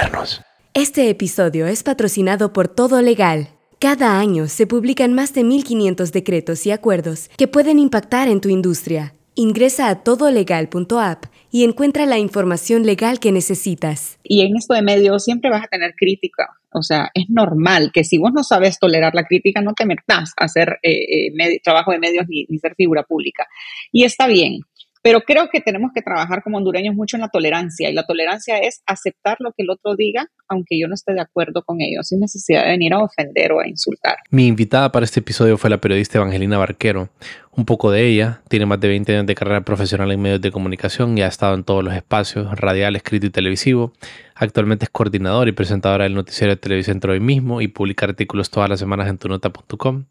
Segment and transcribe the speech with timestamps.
[0.00, 0.40] modernos.
[0.74, 3.48] Este episodio es patrocinado por Todo Legal.
[3.78, 8.48] Cada año se publican más de 1.500 decretos y acuerdos que pueden impactar en tu
[8.48, 9.14] industria.
[9.34, 14.18] Ingresa a todolegal.app y encuentra la información legal que necesitas.
[14.22, 16.48] Y en esto de medios siempre vas a tener crítica.
[16.72, 20.32] O sea, es normal que si vos no sabes tolerar la crítica, no te metas
[20.36, 23.46] a hacer eh, eh, trabajo de medios ni, ni ser figura pública.
[23.92, 24.60] Y está bien.
[25.02, 28.58] Pero creo que tenemos que trabajar como hondureños mucho en la tolerancia y la tolerancia
[28.58, 32.02] es aceptar lo que el otro diga, aunque yo no esté de acuerdo con ello,
[32.02, 34.16] sin necesidad de venir a ofender o a insultar.
[34.30, 37.08] Mi invitada para este episodio fue la periodista Evangelina Barquero.
[37.52, 40.52] Un poco de ella, tiene más de 20 años de carrera profesional en medios de
[40.52, 43.92] comunicación y ha estado en todos los espacios, radial, escrito y televisivo.
[44.36, 48.70] Actualmente es coordinadora y presentadora del noticiero de Televisión hoy mismo y publica artículos todas
[48.70, 50.04] las semanas en tunota.com.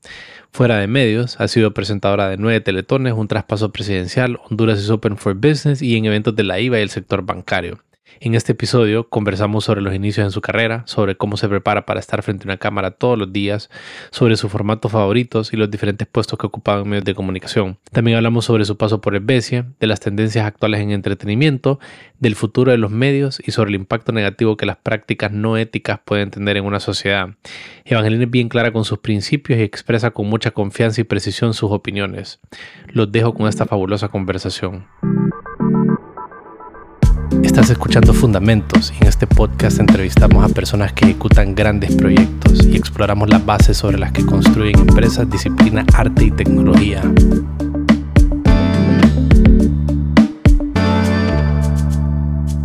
[0.52, 5.16] Fuera de medios, ha sido presentadora de nueve teletones, un traspaso presidencial, Honduras is Open
[5.16, 7.80] for Business y en eventos de la IVA y el sector bancario.
[8.20, 12.00] En este episodio conversamos sobre los inicios en su carrera, sobre cómo se prepara para
[12.00, 13.70] estar frente a una cámara todos los días,
[14.11, 17.78] sobre sus formatos favoritos y los diferentes puestos que ocupaba en medios de comunicación.
[17.92, 21.80] También hablamos sobre su paso por el BESIE, de las tendencias actuales en entretenimiento,
[22.20, 26.00] del futuro de los medios y sobre el impacto negativo que las prácticas no éticas
[26.03, 27.30] pueden tener en una sociedad.
[27.86, 31.72] Evangelina es bien clara con sus principios y expresa con mucha confianza y precisión sus
[31.72, 32.39] opiniones.
[32.88, 34.86] Los dejo con esta fabulosa conversación.
[37.50, 43.28] Estás escuchando Fundamentos en este podcast entrevistamos a personas que ejecutan grandes proyectos y exploramos
[43.28, 47.02] las bases sobre las que construyen empresas, disciplina, arte y tecnología.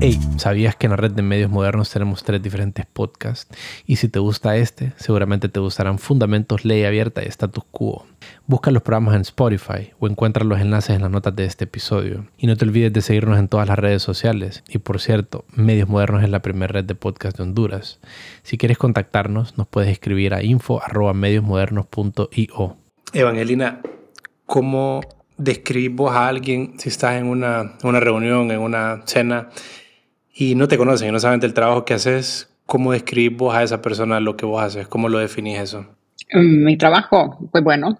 [0.07, 3.49] Hey, ¿sabías que en la red de medios modernos tenemos tres diferentes podcasts?
[3.87, 8.05] Y si te gusta este, seguramente te gustarán Fundamentos, Ley Abierta y Status Quo.
[8.47, 12.27] Busca los programas en Spotify o encuentra los enlaces en las notas de este episodio.
[12.37, 14.63] Y no te olvides de seguirnos en todas las redes sociales.
[14.69, 17.99] Y por cierto, Medios Modernos es la primera red de podcast de Honduras.
[18.43, 22.77] Si quieres contactarnos, nos puedes escribir a info.mediosmodernos.io.
[23.15, 23.81] Evangelina,
[24.45, 25.01] ¿cómo
[25.39, 29.49] describís a alguien si estás en una, una reunión, en una cena?
[30.35, 33.63] Y no te conocen y no saben del trabajo que haces, ¿cómo describís vos a
[33.63, 34.89] esa persona lo que vos haces?
[34.89, 35.87] ¿Cómo lo definís eso?
[36.33, 37.99] Mm, mi trabajo, pues bueno,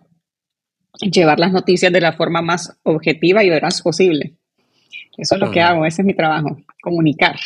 [1.01, 4.35] llevar las noticias de la forma más objetiva y veraz posible.
[5.17, 7.37] Eso es lo que hago, ese es mi trabajo, comunicar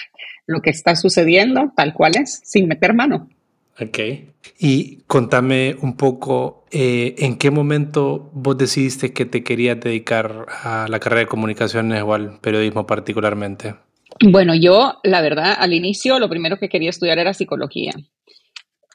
[0.46, 3.28] lo que está sucediendo tal cual es, sin meter mano.
[3.78, 3.98] Ok.
[4.58, 10.86] Y contame un poco, eh, ¿en qué momento vos decidiste que te querías dedicar a
[10.88, 13.74] la carrera de comunicaciones o al periodismo particularmente?
[14.20, 17.92] Bueno, yo, la verdad, al inicio lo primero que quería estudiar era psicología.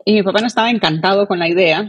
[0.06, 1.88] Y mi papá no estaba encantado con la idea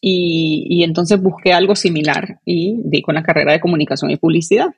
[0.00, 4.68] y, entonces busqué algo similar y di con la carrera de comunicación y publicidad.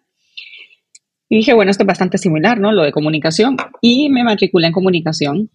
[1.28, 2.72] Y dije, bueno, esto es bastante similar, ¿no?
[2.72, 3.56] Lo de comunicación.
[3.80, 5.50] Y me matriculé en comunicación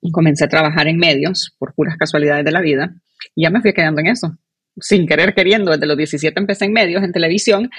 [0.00, 2.94] y comencé a trabajar en medios por puras casualidades de la vida.
[3.34, 4.36] Y ya me fui quedando en eso.
[4.76, 7.70] Sin querer queriendo, desde los 17 empecé en medios, en televisión,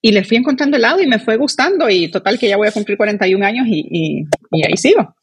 [0.00, 2.68] y le fui encontrando el lado y me fue gustando y total que ya voy
[2.68, 5.14] a cumplir 41 años y, y, ahí sigo.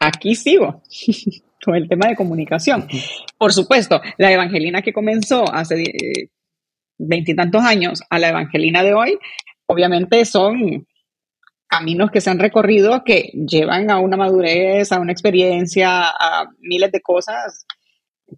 [0.00, 0.82] aquí sigo
[1.64, 2.86] con el tema de comunicación.
[3.38, 5.82] Por supuesto, la evangelina que comenzó hace
[6.98, 9.18] veintitantos años a la evangelina de hoy,
[9.66, 10.86] obviamente son
[11.66, 16.90] caminos que se han recorrido que llevan a una madurez, a una experiencia, a miles
[16.92, 17.64] de cosas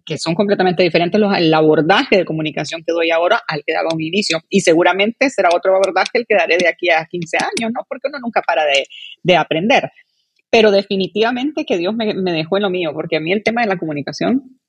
[0.05, 3.89] que son completamente diferentes los, el abordaje de comunicación que doy ahora al que daba
[3.93, 4.39] un inicio.
[4.49, 7.81] Y seguramente será otro abordaje el que daré de aquí a 15 años, ¿no?
[7.87, 8.85] Porque uno nunca para de,
[9.21, 9.91] de aprender.
[10.49, 13.61] Pero definitivamente que Dios me, me, dejó en lo mío, porque a mí el tema
[13.61, 14.59] de la comunicación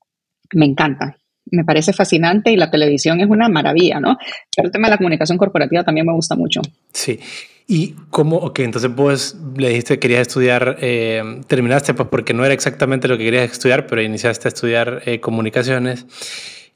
[0.53, 1.17] me encanta.
[1.51, 4.17] Me parece fascinante y la televisión es una maravilla, ¿no?
[4.55, 6.61] Pero el tema de la comunicación corporativa también me gusta mucho.
[6.91, 7.19] Sí.
[7.67, 8.37] ¿Y cómo?
[8.37, 13.07] Ok, entonces vos le dijiste que querías estudiar, eh, terminaste pues porque no era exactamente
[13.07, 16.05] lo que querías estudiar, pero iniciaste a estudiar eh, comunicaciones.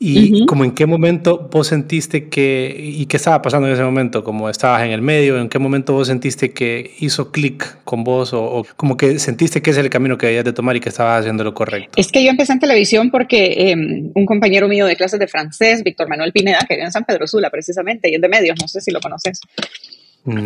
[0.02, 4.24] ¿Y como en qué momento vos sentiste que, y qué estaba pasando en ese momento?
[4.24, 8.32] Como estabas en el medio, ¿en qué momento vos sentiste que hizo clic con vos
[8.34, 10.88] o, como que sentiste que ese es el camino que debías de tomar y que
[10.88, 11.92] estabas haciendo lo correcto?
[11.98, 15.84] Es que yo empecé en televisión porque em, un compañero mío de clases de francés,
[15.84, 18.70] Víctor Manuel Pineda, que vive en San Pedro Sula precisamente, y es de medios, no
[18.70, 19.42] sé si lo conoces.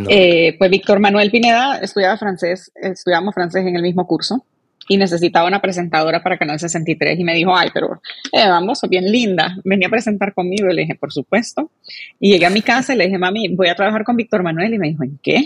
[0.09, 4.43] Eh, pues Víctor Manuel Pineda estudiaba francés, estudiamos francés en el mismo curso
[4.87, 8.01] y necesitaba una presentadora para Canal 63 y me dijo, ay, pero
[8.31, 11.71] eh, vamos, bien linda, venía a presentar conmigo y le dije, por supuesto.
[12.19, 14.73] Y llegué a mi casa y le dije, mami, voy a trabajar con Víctor Manuel
[14.73, 15.45] y me dijo, ¿en qué?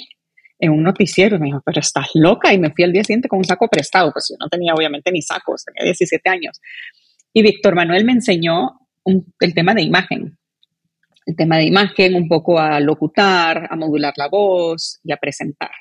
[0.59, 3.27] En un noticiero y me dijo, pero estás loca y me fui al día siguiente
[3.27, 6.59] con un saco prestado, pues yo no tenía obviamente ni sacos, tenía 17 años.
[7.33, 10.37] Y Víctor Manuel me enseñó el tema de imagen
[11.27, 15.71] el tema de imagen, un poco a locutar, a modular la voz y a presentar.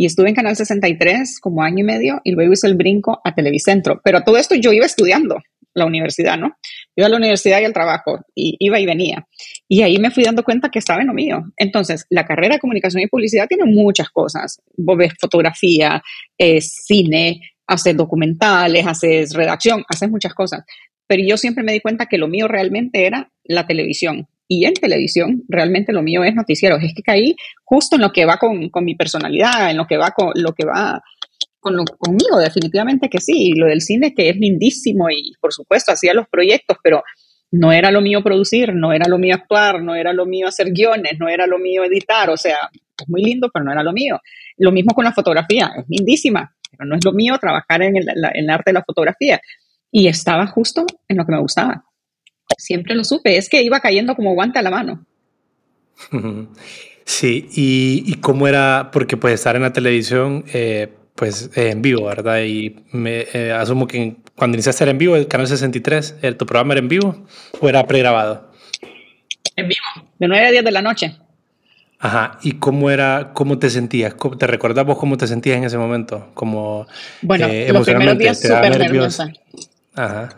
[0.00, 3.34] Y estuve en Canal 63 como año y medio y luego hice el brinco a
[3.34, 4.00] Televicentro.
[4.02, 5.36] Pero todo esto yo iba estudiando
[5.74, 6.56] la universidad, ¿no?
[6.96, 9.26] Iba a la universidad y al trabajo, y iba y venía.
[9.68, 11.42] Y ahí me fui dando cuenta que estaba en lo mío.
[11.58, 14.62] Entonces, la carrera de comunicación y publicidad tiene muchas cosas.
[14.74, 16.02] Vos ves fotografía,
[16.38, 20.64] cine, haces documentales, haces redacción, haces muchas cosas.
[21.06, 24.28] Pero yo siempre me di cuenta que lo mío realmente era la televisión.
[24.52, 26.82] Y en televisión, realmente lo mío es noticieros.
[26.82, 29.96] Es que caí justo en lo que va con, con mi personalidad, en lo que
[29.96, 31.00] va con lo que va
[31.60, 33.52] conmigo, definitivamente que sí.
[33.54, 37.04] Lo del cine, que es lindísimo y por supuesto hacía los proyectos, pero
[37.52, 40.72] no era lo mío producir, no era lo mío actuar, no era lo mío hacer
[40.72, 42.28] guiones, no era lo mío editar.
[42.28, 44.18] O sea, es muy lindo, pero no era lo mío.
[44.56, 48.08] Lo mismo con la fotografía, es lindísima, pero no es lo mío trabajar en el,
[48.08, 49.40] en el arte de la fotografía.
[49.92, 51.84] Y estaba justo en lo que me gustaba.
[52.58, 55.04] Siempre lo supe, es que iba cayendo como guante a la mano.
[57.10, 61.82] Sí, y, y cómo era, porque pues estar en la televisión, eh, pues eh, en
[61.82, 62.44] vivo, ¿verdad?
[62.44, 66.46] Y me eh, asumo que cuando iniciaste era en vivo, el canal 63, ¿el, ¿tu
[66.46, 67.26] programa era en vivo
[67.60, 68.52] o era pregrabado?
[69.56, 71.16] En vivo, de 9 a 10 de la noche.
[71.98, 74.14] Ajá, ¿y cómo era, cómo te sentías?
[74.38, 76.30] ¿Te recuerdas vos cómo te sentías en ese momento?
[76.32, 76.86] Como,
[77.20, 79.30] bueno, eh, los primeros días súper nerviosa.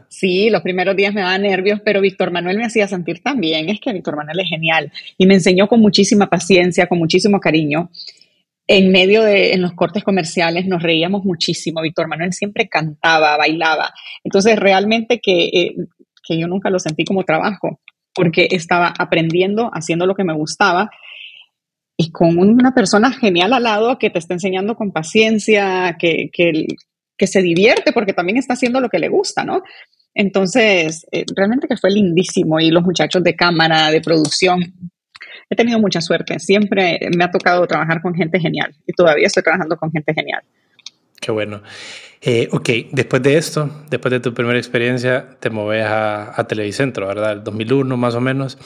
[0.08, 3.69] Sí, los primeros días me daba nervios, pero Víctor Manuel me hacía sentir tan bien.
[3.69, 7.90] Es que Víctor Manuel es genial y me enseñó con muchísima paciencia, con muchísimo cariño
[8.66, 11.82] en medio de en los cortes comerciales nos reíamos muchísimo.
[11.82, 13.93] Víctor Manuel siempre cantaba, bailaba.
[14.25, 15.75] Entonces, realmente que, eh,
[16.26, 17.81] que yo nunca lo sentí como trabajo,
[18.14, 20.90] porque estaba aprendiendo, haciendo lo que me gustaba
[21.96, 26.66] y con una persona genial al lado que te está enseñando con paciencia, que, que,
[27.23, 29.63] que se divierte porque también está haciendo lo que le gusta, ¿no?
[30.13, 34.61] Entonces, eh, realmente que fue lindísimo y los muchachos de cámara, de producción,
[35.49, 36.41] he tenido mucha suerte.
[36.41, 40.43] Siempre me ha tocado trabajar con gente genial y todavía estoy trabajando con gente genial.
[41.21, 41.63] Qué bueno.
[42.21, 47.07] Eh, ok, después de esto, después de tu primera experiencia, te moves a, a Televicentro,
[47.07, 47.35] ¿verdad?
[47.35, 48.59] El 2001 más o menos.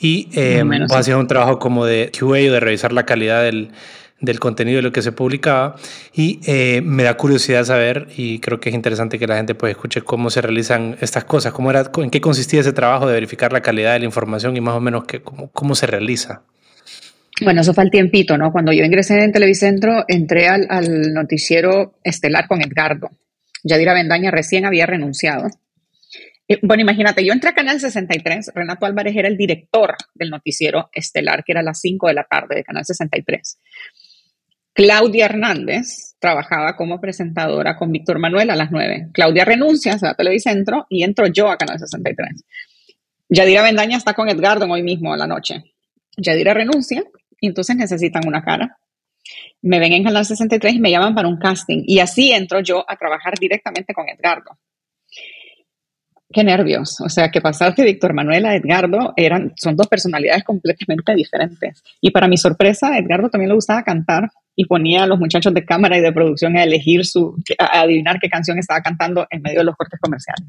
[0.00, 3.70] Y eh, vos hacías un trabajo como de QA o de revisar la calidad del,
[4.22, 5.76] del contenido de lo que se publicaba
[6.14, 9.72] y eh, me da curiosidad saber y creo que es interesante que la gente pues
[9.72, 13.52] escuche cómo se realizan estas cosas, cómo era, en qué consistía ese trabajo de verificar
[13.52, 16.42] la calidad de la información y más o menos que, cómo, cómo se realiza.
[17.42, 18.52] Bueno, eso fue el tiempito, ¿no?
[18.52, 23.10] Cuando yo ingresé en Televicentro, entré al, al noticiero estelar con Edgardo.
[23.64, 25.48] Yadira Bendaña recién había renunciado.
[26.48, 30.90] Eh, bueno, imagínate, yo entré a Canal 63, Renato Álvarez era el director del noticiero
[30.92, 33.58] estelar, que era a las 5 de la tarde de Canal 63.
[34.74, 39.08] Claudia Hernández trabajaba como presentadora con Víctor Manuel a las 9.
[39.12, 42.44] Claudia renuncia, se va a Televicentro y entro yo a Canal 63.
[43.28, 45.64] Yadira Bendaña está con Edgardo hoy mismo a la noche.
[46.16, 47.04] Yadira renuncia
[47.40, 48.78] y entonces necesitan una cara.
[49.60, 51.82] Me ven en Canal 63 y me llaman para un casting.
[51.86, 54.58] Y así entro yo a trabajar directamente con Edgardo
[56.32, 57.00] qué nervios.
[57.00, 61.82] O sea, que pasar de Víctor Manuel a Edgardo eran, son dos personalidades completamente diferentes.
[62.00, 65.64] Y para mi sorpresa, Edgardo también le gustaba cantar y ponía a los muchachos de
[65.64, 69.60] cámara y de producción a elegir su, a adivinar qué canción estaba cantando en medio
[69.60, 70.46] de los cortes comerciales.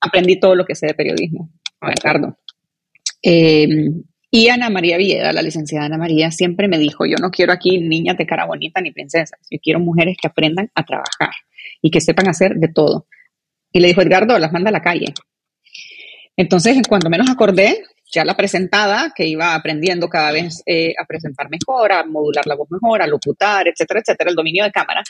[0.00, 2.38] Aprendí todo lo que sé de periodismo con Edgardo.
[3.22, 3.68] Eh,
[4.30, 7.78] y Ana María Villeda, la licenciada Ana María, siempre me dijo, yo no quiero aquí
[7.78, 11.30] niñas de cara bonita ni princesas, yo quiero mujeres que aprendan a trabajar
[11.80, 13.06] y que sepan hacer de todo.
[13.72, 15.14] Y le dijo, Edgardo, las manda a la calle.
[16.36, 21.48] Entonces, cuando menos acordé, ya la presentada, que iba aprendiendo cada vez eh, a presentar
[21.50, 25.02] mejor, a modular la voz mejor, a locutar, etcétera, etcétera, el dominio de cámara,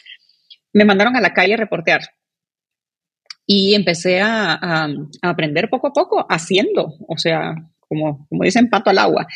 [0.72, 2.00] me mandaron a la calle a reportear.
[3.46, 4.88] Y empecé a, a,
[5.22, 9.26] aprender poco a poco haciendo, o sea, como, como dicen, pato al agua.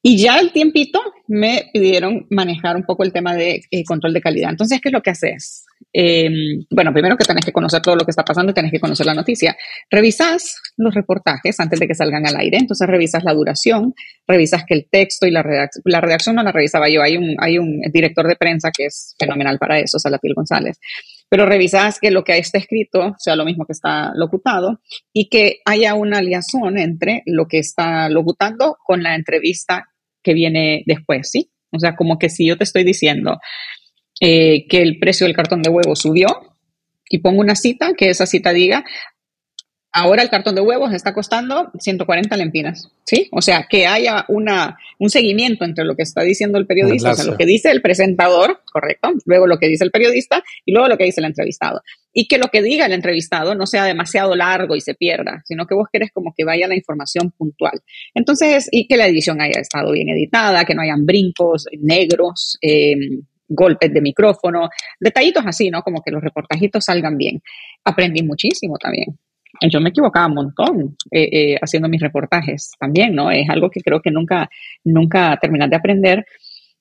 [0.00, 4.20] Y ya al tiempito me pidieron manejar un poco el tema de eh, control de
[4.20, 4.50] calidad.
[4.50, 5.65] Entonces, ¿qué es lo que haces?
[5.98, 6.28] Eh,
[6.68, 9.06] bueno, primero que tenés que conocer todo lo que está pasando y tenés que conocer
[9.06, 9.56] la noticia.
[9.90, 13.94] Revisas los reportajes antes de que salgan al aire, entonces revisas la duración,
[14.28, 17.34] revisas que el texto y la redacción, la redacción no la revisaba yo, hay un,
[17.38, 20.78] hay un director de prensa que es fenomenal para eso, Salatil González,
[21.30, 24.80] pero revisas que lo que está escrito sea lo mismo que está locutado
[25.14, 29.86] y que haya una liazón entre lo que está locutando con la entrevista
[30.22, 31.50] que viene después, ¿sí?
[31.72, 33.38] O sea, como que si yo te estoy diciendo,
[34.20, 36.28] eh, que el precio del cartón de huevos subió
[37.08, 38.84] y pongo una cita, que esa cita diga,
[39.96, 43.28] ahora el cartón de huevos está costando 140 lempiras, ¿sí?
[43.32, 47.14] O sea, que haya una, un seguimiento entre lo que está diciendo el periodista, o
[47.14, 50.88] sea, lo que dice el presentador, correcto, luego lo que dice el periodista y luego
[50.88, 51.80] lo que dice el entrevistado.
[52.12, 55.66] Y que lo que diga el entrevistado no sea demasiado largo y se pierda, sino
[55.66, 57.80] que vos querés como que vaya la información puntual.
[58.14, 62.96] Entonces, y que la edición haya estado bien editada, que no hayan brincos negros, eh,
[63.48, 64.68] golpes de micrófono,
[65.00, 65.82] detallitos así, ¿no?
[65.82, 67.42] Como que los reportajitos salgan bien.
[67.84, 69.18] Aprendí muchísimo también.
[69.70, 73.30] Yo me equivocaba un montón eh, eh, haciendo mis reportajes también, ¿no?
[73.30, 74.50] Es algo que creo que nunca,
[74.84, 76.26] nunca terminas de aprender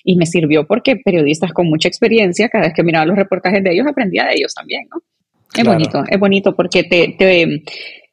[0.04, 3.72] y me sirvió porque periodistas con mucha experiencia, cada vez que miraba los reportajes de
[3.72, 5.02] ellos, aprendía de ellos también, ¿no?
[5.58, 7.64] Es bonito, es bonito porque te, te,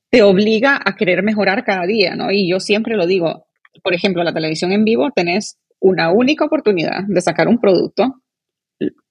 [0.09, 2.31] te, obliga a querer mejorar cada día, ¿no?
[2.31, 3.47] Y yo siempre lo digo,
[3.83, 8.22] por ejemplo, la televisión en vivo tenés una única oportunidad de sacar un producto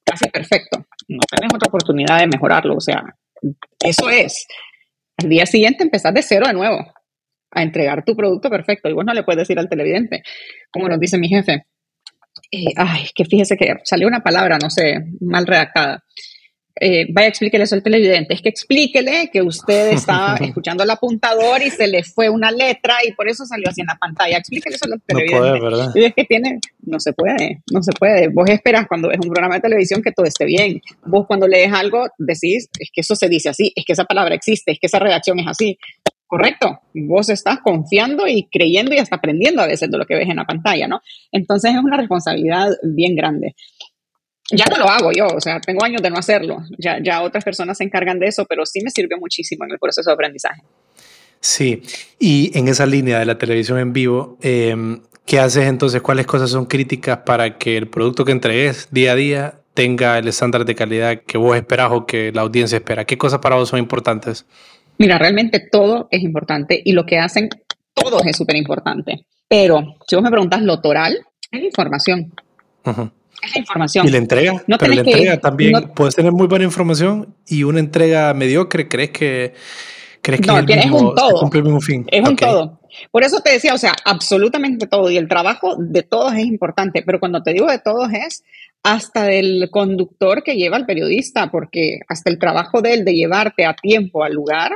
[0.05, 0.85] casi perfecto.
[1.07, 3.03] No tenés otra oportunidad de mejorarlo, o sea,
[3.83, 4.47] eso es.
[5.17, 6.93] Al día siguiente empezás de cero de nuevo
[7.51, 10.23] a entregar tu producto perfecto y vos no le puedes decir al televidente,
[10.71, 11.65] como nos dice mi jefe,
[12.51, 16.03] eh, ay, que fíjese que salió una palabra, no sé, mal redactada.
[16.79, 18.33] Eh, vaya, explíquele eso al televidente.
[18.33, 22.95] Es que explíquele que usted está escuchando el apuntador y se le fue una letra
[23.07, 24.37] y por eso salió así en la pantalla.
[24.37, 25.35] Explíquele eso al televidente.
[25.35, 25.91] No puede, ¿verdad?
[25.95, 28.29] Y es que tiene, no se puede, no se puede.
[28.29, 30.81] Vos esperas cuando es un programa de televisión que todo esté bien.
[31.05, 34.35] Vos cuando lees algo decís, es que eso se dice así, es que esa palabra
[34.35, 35.77] existe, es que esa redacción es así.
[36.31, 40.29] Correcto, vos estás confiando y creyendo y hasta aprendiendo a veces de lo que ves
[40.29, 41.01] en la pantalla, ¿no?
[41.29, 43.53] Entonces es una responsabilidad bien grande.
[44.49, 47.43] Ya no lo hago yo, o sea, tengo años de no hacerlo, ya, ya otras
[47.43, 50.61] personas se encargan de eso, pero sí me sirvió muchísimo en el proceso de aprendizaje.
[51.39, 51.81] Sí,
[52.19, 56.01] y en esa línea de la televisión en vivo, em, ¿qué haces entonces?
[56.01, 60.27] ¿Cuáles cosas son críticas para que el producto que entregues día a día tenga el
[60.27, 63.05] estándar de calidad que vos esperás o que la audiencia espera?
[63.05, 64.45] ¿Qué cosas para vos son importantes?
[64.97, 67.49] Mira, realmente todo es importante y lo que hacen
[67.95, 69.25] todos es súper importante.
[69.47, 72.33] Pero si vos me preguntas lo toral, es información.
[73.41, 74.07] Es información.
[74.07, 74.63] ¿Y la entrega?
[74.67, 79.11] No Pero la entrega también, puedes tener muy buena información y una entrega mediocre, ¿crees
[79.11, 79.53] que,
[80.21, 81.49] crees que no, es, un todo.
[81.65, 82.05] un fin?
[82.11, 82.79] Es un todo.
[83.09, 85.09] Por eso te decía, o sea, absolutamente todo.
[85.09, 87.03] Y el trabajo de todos es importante.
[87.05, 88.43] Pero cuando te digo de todos es
[88.83, 93.65] hasta del conductor que lleva al periodista, porque hasta el trabajo de él de llevarte
[93.65, 94.71] a tiempo al lugar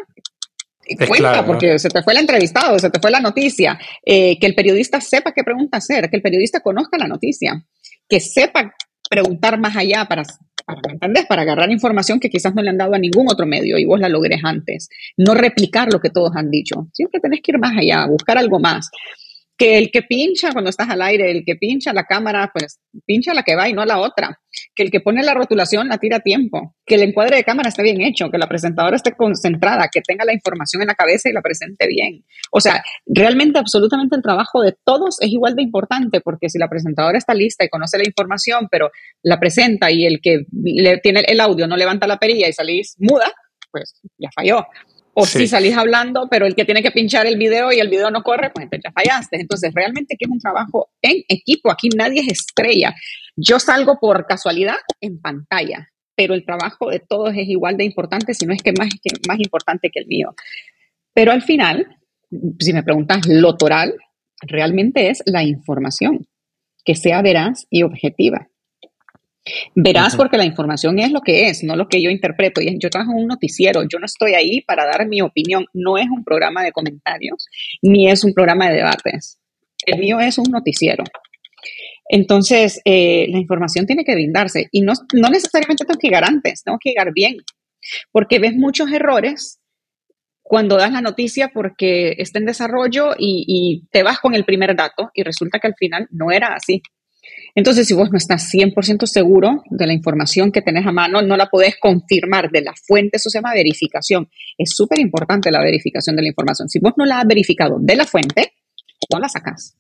[1.08, 4.56] cuenta, porque se te fue el entrevistado, se te fue la noticia, eh, que el
[4.56, 7.66] periodista sepa qué pregunta hacer, que el periodista conozca la noticia,
[8.10, 8.74] que sepa
[9.10, 10.24] preguntar más allá para,
[10.66, 13.86] para, Para agarrar información que quizás no le han dado a ningún otro medio y
[13.86, 14.90] vos la logres antes.
[15.18, 16.88] No replicar lo que todos han dicho.
[16.94, 18.90] Siempre tenés que ir más allá, buscar algo más
[19.58, 23.34] que el que pincha cuando estás al aire, el que pincha la cámara, pues pincha
[23.34, 24.40] la que va y no la otra.
[24.74, 26.76] Que el que pone la rotulación la tira a tiempo.
[26.86, 30.26] Que el encuadre de cámara esté bien hecho, que la presentadora esté concentrada, que tenga
[30.26, 32.26] la información en la cabeza y la presente bien.
[32.52, 36.70] O sea, realmente absolutamente el trabajo de todos es igual de importante porque si la
[36.70, 38.92] presentadora está lista y conoce la información, pero
[39.24, 42.96] la presenta y el que le tiene el audio no levanta la perilla y salís
[43.00, 43.32] muda,
[43.72, 44.66] pues ya falló.
[45.18, 48.12] O si salís hablando, pero el que tiene que pinchar el video y el video
[48.12, 49.40] no corre, pues entonces ya fallaste.
[49.40, 51.72] Entonces, realmente que es un trabajo en equipo.
[51.72, 52.94] Aquí nadie es estrella.
[53.38, 58.34] Yo salgo por casualidad en pantalla, pero el trabajo de todos es igual de importante,
[58.34, 60.36] si no es que más, que más importante que el mío.
[61.14, 61.98] Pero al final,
[62.60, 63.96] si me preguntas lo toral,
[64.42, 66.28] realmente es la información,
[66.84, 68.50] que sea veraz y objetiva.
[69.76, 72.62] Verás porque la información es lo que es, no lo que yo interpreto.
[72.62, 75.66] Y yo trabajo en un noticiero, yo no estoy ahí para dar mi opinión.
[75.74, 77.46] No es un programa de comentarios,
[77.82, 79.40] ni es un programa de debates.
[79.86, 81.04] El mío es un noticiero.
[82.10, 86.64] Entonces, eh, la información tiene que brindarse y no, no necesariamente tengo que llegar antes,
[86.64, 87.38] tengo que llegar bien,
[88.12, 89.60] porque ves muchos errores
[90.44, 94.76] cuando das la noticia porque está en desarrollo y, y te vas con el primer
[94.76, 96.84] dato y resulta que al final no era así.
[97.56, 101.38] Entonces, si vos no estás 100% seguro de la información que tenés a mano, no
[101.38, 104.28] la podés confirmar de la fuente, eso se llama verificación.
[104.58, 106.68] Es súper importante la verificación de la información.
[106.68, 108.52] Si vos no la has verificado de la fuente,
[109.12, 109.78] no la sacas.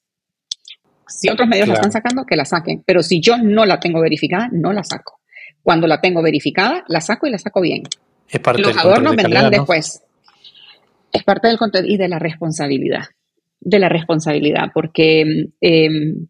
[1.07, 2.81] Si otros medios la están sacando, que la saquen.
[2.85, 5.19] Pero si yo no la tengo verificada, no la saco.
[5.61, 7.83] Cuando la tengo verificada, la saco y la saco bien.
[8.57, 10.01] Los adornos vendrán después.
[11.11, 13.03] Es parte del contenido y de la responsabilidad.
[13.59, 16.27] De la responsabilidad, porque em,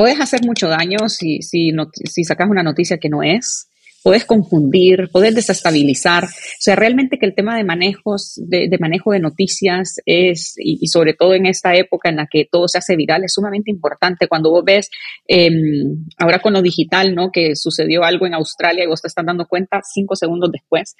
[0.00, 1.72] puedes hacer mucho daño si, si,
[2.10, 3.68] si sacas una noticia que no es,
[4.02, 6.24] puedes confundir, puedes desestabilizar.
[6.24, 6.28] O
[6.58, 11.34] sea, realmente que el tema de manejos, de, manejo de noticias es, y, sobre todo
[11.34, 14.26] en esta época en la que todo se hace viral, es sumamente importante.
[14.26, 14.88] Cuando vos ves,
[15.28, 17.30] em, ahora con lo digital, ¿no?
[17.30, 20.96] Que sucedió algo en Australia y vos te estás dando cuenta cinco segundos después,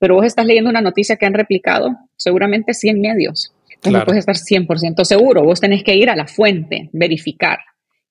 [0.00, 3.52] pero vos estás leyendo una noticia que han replicado seguramente 100 medios.
[3.76, 5.44] Entonces no puedes estar 100% seguro.
[5.44, 7.60] Vos tenés que ir a la fuente, verificar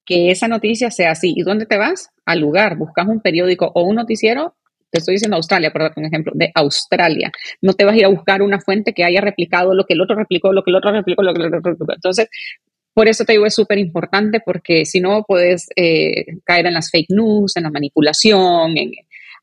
[0.10, 1.36] que esa noticia sea así.
[1.36, 2.10] ¿Y dónde te vas?
[2.26, 4.56] Al lugar, buscas un periódico o un noticiero,
[4.90, 7.32] te estoy diciendo Australia, por un ejemplo, de Australia.
[7.62, 10.02] No te vas a ir a buscar una fuente que haya replicado lo que el
[10.02, 11.94] otro replicó, lo que el otro replicó, lo que el otro replicó.
[11.94, 12.28] Entonces,
[12.92, 16.90] por eso te digo, es súper importante porque si no puedes eh, caer en las
[16.90, 18.74] fake news, en la manipulación.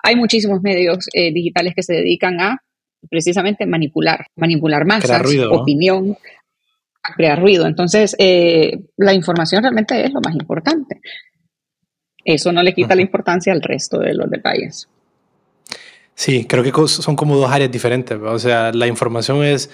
[0.02, 2.60] hay muchísimos medios eh, digitales que se dedican a
[3.08, 6.16] precisamente manipular, manipular masas, opinión,
[7.08, 7.66] a crear ruido.
[7.66, 11.00] Entonces, eh, la información realmente es lo más importante.
[12.24, 14.88] Eso no le quita la importancia al resto de los detalles.
[16.14, 18.18] Sí, creo que son como dos áreas diferentes.
[18.18, 19.70] O sea, la información es,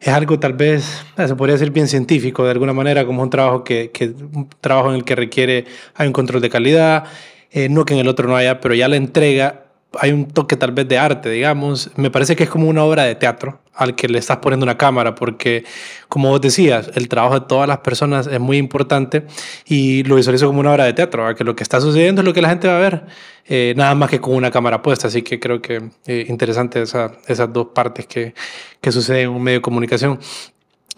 [0.00, 3.28] es algo tal vez, ah, se podría decir bien científico de alguna manera, como un
[3.28, 7.04] trabajo, que, que un trabajo en el que requiere, hay un control de calidad,
[7.50, 10.56] eh, no que en el otro no haya, pero ya la entrega hay un toque
[10.56, 11.90] tal vez de arte, digamos.
[11.96, 14.76] Me parece que es como una obra de teatro al que le estás poniendo una
[14.76, 15.64] cámara, porque
[16.08, 19.24] como vos decías, el trabajo de todas las personas es muy importante
[19.66, 22.34] y lo visualizo como una obra de teatro, que lo que está sucediendo es lo
[22.34, 23.04] que la gente va a ver,
[23.46, 25.08] eh, nada más que con una cámara puesta.
[25.08, 28.34] Así que creo que eh, interesante esa, esas dos partes que,
[28.80, 30.20] que suceden en un medio de comunicación.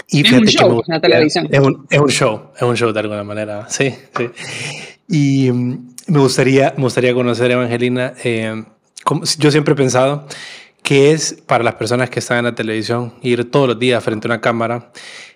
[0.08, 1.48] Y es un show, que televisión.
[1.50, 4.28] Es un, es un, show, es un show de alguna manera, sí, sí.
[5.08, 8.64] Y mm, me gustaría, me gustaría conocer, Evangelina, eh,
[9.38, 10.26] yo siempre he pensado
[10.82, 14.26] que es para las personas que están en la televisión ir todos los días frente
[14.26, 14.90] a una cámara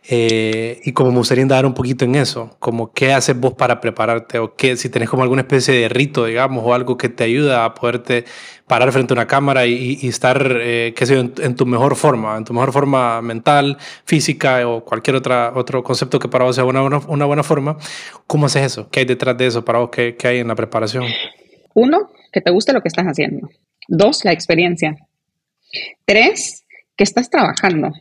[0.09, 3.81] eh, y como me gustaría dar un poquito en eso, como qué haces vos para
[3.81, 7.25] prepararte o qué, si tenés como alguna especie de rito, digamos, o algo que te
[7.25, 8.25] ayuda a poderte
[8.69, 12.37] parar frente a una cámara y, estar, eh, qué sé yo, en, tu mejor forma,
[12.37, 16.65] en tu mejor forma mental, física o cualquier otra, otro concepto que para vos sea
[16.65, 17.77] una, una, buena forma,
[18.29, 18.89] ¿cómo haces eso?
[18.91, 19.91] ¿Qué hay detrás de eso para vos?
[19.91, 21.05] ¿Qué, qué hay en la preparación?
[21.77, 23.51] Uno, que te guste lo que estás haciendo.
[23.87, 24.97] Dos, la experiencia.
[26.07, 26.65] Tres,
[26.97, 27.93] que estás trabajando.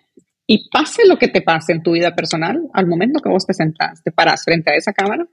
[0.47, 3.53] Y pase lo que te pase en tu vida personal, al momento que vos te
[3.53, 5.27] sentás, te paras frente a esa cámara,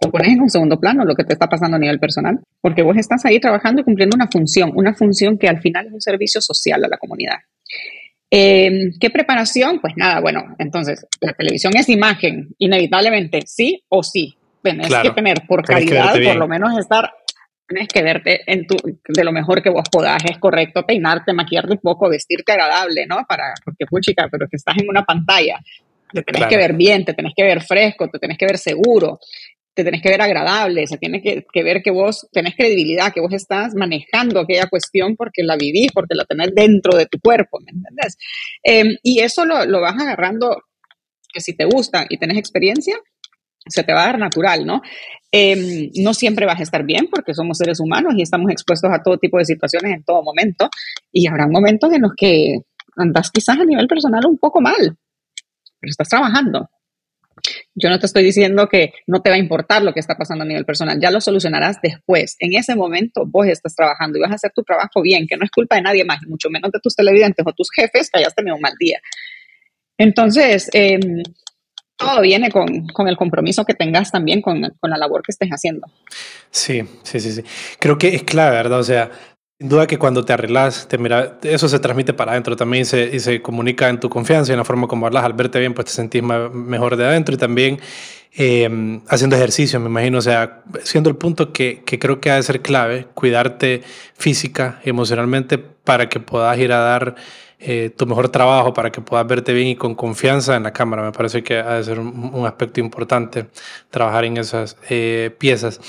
[0.00, 2.82] o pones en un segundo plano lo que te está pasando a nivel personal, porque
[2.82, 6.00] vos estás ahí trabajando y cumpliendo una función, una función que al final es un
[6.00, 7.36] servicio social a la comunidad.
[8.28, 9.80] Em, ¿Qué preparación?
[9.80, 14.35] Pues nada, bueno, entonces la televisión es imagen, inevitablemente, sí o sí.
[14.70, 17.12] Tienes que tener por calidad, por lo menos estar
[17.66, 21.72] tienes que verte en tu, de lo mejor que vos podás, es correcto peinarte, maquillarte
[21.72, 23.24] un poco, vestirte agradable, ¿no?
[23.28, 25.58] Para, porque, chica, pero que estás en una pantalla,
[26.12, 29.18] te tenés que ver bien, te tenés que ver fresco, te tenés que ver seguro,
[29.74, 33.20] te tenés que ver agradable, se tiene que, que, ver que vos tenés credibilidad, que
[33.20, 37.58] vos estás manejando aquella cuestión porque la vivís, porque la tenés dentro de tu cuerpo,
[37.60, 38.16] ¿me entiendes?
[38.62, 40.62] Em, y eso lo, lo vas agarrando,
[41.32, 42.96] que si te gusta y tenés experiencia,
[43.68, 44.82] se te va a dar natural, ¿no?
[45.32, 49.02] Em, no siempre vas a estar bien porque somos seres humanos y estamos expuestos a
[49.02, 50.70] todo tipo de situaciones en todo momento
[51.12, 52.58] y habrá momentos en los que
[52.96, 54.96] andas quizás a nivel personal un poco mal,
[55.80, 56.70] pero estás trabajando.
[57.74, 60.44] Yo no te estoy diciendo que no te va a importar lo que está pasando
[60.44, 62.36] a nivel personal, ya lo solucionarás después.
[62.38, 65.44] En ese momento vos estás trabajando y vas a hacer tu trabajo bien, que no
[65.44, 68.34] es culpa de nadie más, mucho menos de tus televidentes o tus jefes que hayas
[68.34, 69.00] tenido un mal día.
[69.98, 70.98] Entonces, eh,
[71.96, 75.50] todo viene con, con, el compromiso que tengas también con, con, la labor que estés
[75.50, 75.86] haciendo.
[76.50, 77.42] Sí, sí, sí, sí.
[77.78, 78.80] Creo que es clave, ¿verdad?
[78.80, 79.10] O sea,
[79.58, 82.84] sin duda que cuando te arreglas, te mira, eso se transmite para adentro también y
[82.84, 85.24] se, y se comunica en tu confianza y en la forma como hablas.
[85.24, 87.80] Al verte bien, pues te sentís mejor de adentro y también
[88.36, 90.18] eh, haciendo ejercicio, me imagino.
[90.18, 93.82] O sea, siendo el punto que, que creo que ha de ser clave, cuidarte
[94.14, 97.14] física emocionalmente para que puedas ir a dar
[97.58, 101.02] eh, tu mejor trabajo para que puedas verte bien y con confianza en la cámara.
[101.02, 103.46] Me parece que ha de ser un, aspecto importante
[103.90, 105.80] trabajar en esas eh, piezas.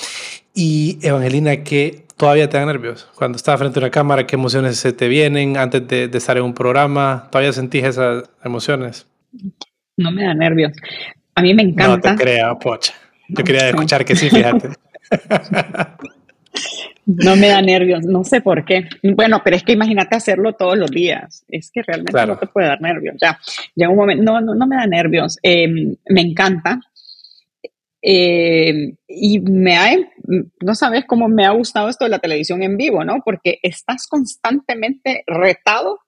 [0.53, 3.09] Y Evangelina, ¿qué todavía te da nervios?
[3.15, 6.37] Cuando estás frente a una cámara, ¿qué emociones se te vienen antes de, de estar
[6.37, 7.27] en un programa?
[7.31, 9.05] ¿Todavía sentís esas emociones?
[9.97, 10.71] No me da nervios.
[11.35, 12.11] A mí me encanta.
[12.11, 12.93] No te creo, pocha.
[13.27, 14.69] Yo quería escuchar que sí, fíjate.
[17.07, 18.89] No me da nervios, no sé por qué.
[19.01, 21.45] Bueno, pero es que imagínate hacerlo todos los días.
[21.47, 23.15] Es que realmente no te puede dar nervios.
[23.21, 23.39] Ya,
[23.75, 25.37] ya un momento, no, no, no me da nervios.
[25.41, 26.81] Em, me encanta.
[28.01, 29.95] Em, y me ha,
[30.61, 33.21] no sabes cómo me ha gustado esto de la televisión en vivo, ¿no?
[33.23, 35.99] Porque estás constantemente retado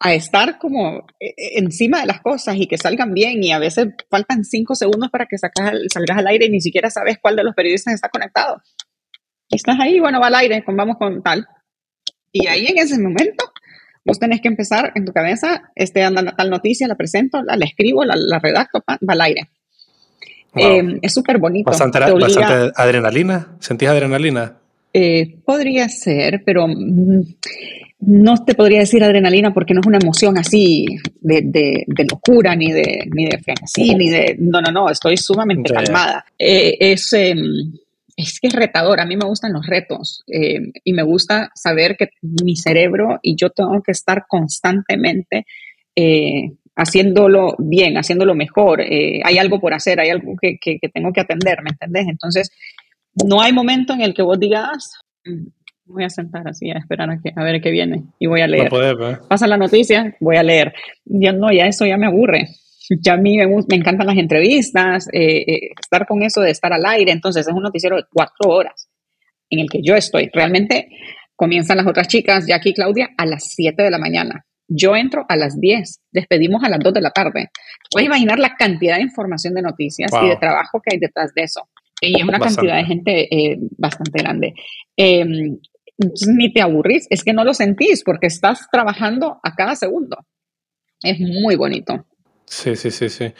[0.00, 3.88] a estar como eh, encima de las cosas y que salgan bien y a veces
[4.10, 7.44] faltan cinco segundos para que sacas, salgas al aire y ni siquiera sabes cuál de
[7.44, 8.62] los periodistas está conectado
[9.50, 11.46] estás ahí, bueno, va al aire, vamos con tal.
[12.32, 13.52] Y ahí en ese momento,
[14.04, 18.04] vos tenés que empezar en tu cabeza, este, anda tal noticia, la presento, la, escribo,
[18.04, 19.48] la, redacto, va al aire.
[20.54, 21.70] Eh, es súper bonito.
[21.70, 23.56] Bastante, adrenalina.
[23.60, 24.56] ¿Sentís adrenalina?
[24.92, 27.20] Eh, podría ser, pero mm,
[28.00, 30.86] no te podría decir adrenalina porque no es una emoción así
[31.20, 33.38] de, de, locura, ni de, ni de
[33.94, 34.36] ni de...
[34.38, 36.24] No, no, no, estoy sumamente calmada.
[36.38, 37.14] Eh, es...
[38.16, 41.96] Es que es retador, a mí me gustan los retos eh, y me gusta saber
[41.98, 45.44] que mi cerebro y yo tengo que estar constantemente
[45.94, 51.12] eh, haciéndolo bien, haciéndolo mejor, eh, hay algo por hacer, hay algo que, que, tengo
[51.12, 52.06] que atender, ¿me entendés?
[52.08, 52.50] Entonces,
[53.26, 55.46] no hay momento en el que vos digas, mm,
[55.86, 58.46] voy a sentar así a esperar a, que, a ver qué viene y voy a
[58.46, 58.68] leer.
[58.68, 59.18] Pues.
[59.28, 60.74] Pasa la noticia, voy a leer.
[61.04, 62.48] Ya no, ya eso ya me aburre.
[63.02, 66.72] Ya a mí me, me encantan las entrevistas, eh, eh, estar con eso de estar
[66.72, 67.12] al aire.
[67.12, 68.88] Entonces es un noticiero de cuatro horas
[69.50, 70.30] en el que yo estoy.
[70.32, 70.88] Realmente
[71.34, 74.46] comienzan las otras chicas, Jackie y Claudia, a las 7 de la mañana.
[74.68, 77.50] Yo entro a las 10, despedimos a las 2 de la tarde.
[77.90, 81.42] Puedes imaginar la cantidad de información de noticias y de trabajo que hay detrás de
[81.42, 81.68] eso.
[82.00, 84.54] Y es una cantidad de gente eh, bastante grande.
[84.96, 85.58] Em,
[86.26, 90.18] ni te aburrís, es que no lo sentís porque estás trabajando a cada segundo.
[91.02, 92.06] Es muy bonito.
[92.46, 93.32] Sí, sí, sí, sí.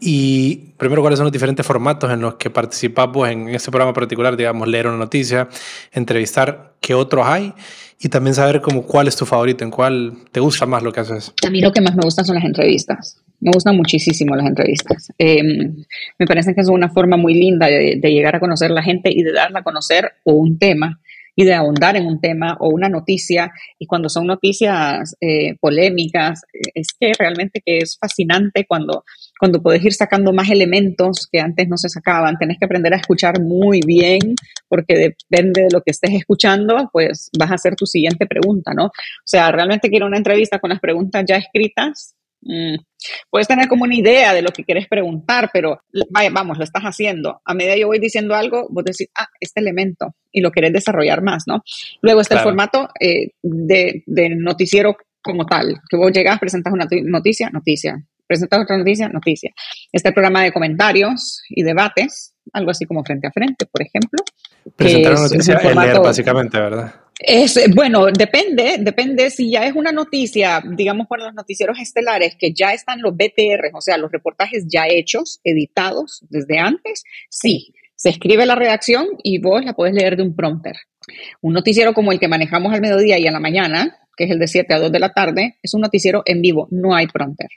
[0.00, 4.36] Y primero, ¿cuáles son los diferentes formatos en los que participamos en este programa particular?
[4.36, 5.48] Digamos, leer una noticia,
[5.92, 7.52] entrevistar qué otros hay
[8.00, 11.00] y también saber como cuál es tu favorito, en cuál te gusta más lo que
[11.00, 11.32] haces.
[11.46, 13.22] A mí lo que más me gusta son las entrevistas.
[13.40, 15.12] Me gustan muchísimo las entrevistas.
[15.18, 15.84] Em,
[16.18, 19.10] me parece que es una forma muy linda de, de, llegar a conocer la gente
[19.12, 21.00] y de darla a conocer o un tema
[21.36, 23.52] y de ahondar en un tema o una noticia.
[23.78, 26.42] Y cuando son noticias eh, polémicas,
[26.74, 29.04] es que realmente que es fascinante cuando,
[29.38, 32.36] cuando puedes ir sacando más elementos que antes no se sacaban.
[32.38, 34.34] Tenés que aprender a escuchar muy bien
[34.68, 38.86] porque depende de lo que estés escuchando, pues vas a hacer tu siguiente pregunta, ¿no?
[38.86, 38.90] O
[39.24, 42.76] sea, realmente quiero una entrevista con las preguntas ya escritas Mm.
[43.30, 46.82] Puedes tener como una idea de lo que quieres preguntar, pero vaya, vamos, lo estás
[46.82, 47.40] haciendo.
[47.44, 50.72] A medida que yo voy diciendo algo, vos decís, ah, este elemento, y lo querés
[50.72, 51.62] desarrollar más, ¿no?
[52.02, 54.02] Luego está el formato eh, de,
[54.36, 59.50] noticiero como tal, que vos llegas, presentas una noticia, noticia, presentas otra noticia, noticia.
[59.92, 64.18] Está el programa de comentarios y debates, algo así como frente a frente, por ejemplo.
[64.76, 66.94] Presentar una noticia leer, básicamente, ¿verdad?
[67.22, 72.54] Es, bueno, depende, depende si ya es una noticia, digamos por los noticieros estelares, que
[72.54, 78.08] ya están los BTR, o sea, los reportajes ya hechos, editados desde antes, sí, se
[78.08, 80.76] escribe la redacción y vos la puedes leer de un prompter.
[81.42, 84.38] Un noticiero como el que manejamos al mediodía y a la mañana, que es el
[84.38, 87.50] de 7 a 2 de la tarde, es un noticiero en vivo, no hay prompter.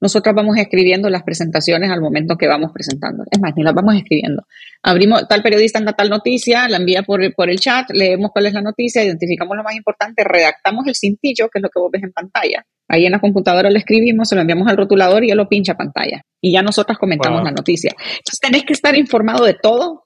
[0.00, 3.24] Nosotros vamos escribiendo las presentaciones al momento que vamos presentando.
[3.30, 4.42] Es más, ni las vamos escribiendo.
[4.82, 8.52] Abrimos, tal periodista anda tal noticia, la envía por, por el chat, leemos cuál es
[8.52, 12.02] la noticia, identificamos lo más importante, redactamos el cintillo, que es lo que vos ves
[12.02, 12.64] en pantalla.
[12.88, 15.72] Ahí en la computadora lo escribimos, se lo enviamos al rotulador y él lo pincha
[15.72, 16.22] a pantalla.
[16.40, 17.92] Y ya nosotras comentamos la noticia.
[17.98, 20.04] Entonces tenés que estar informado de todo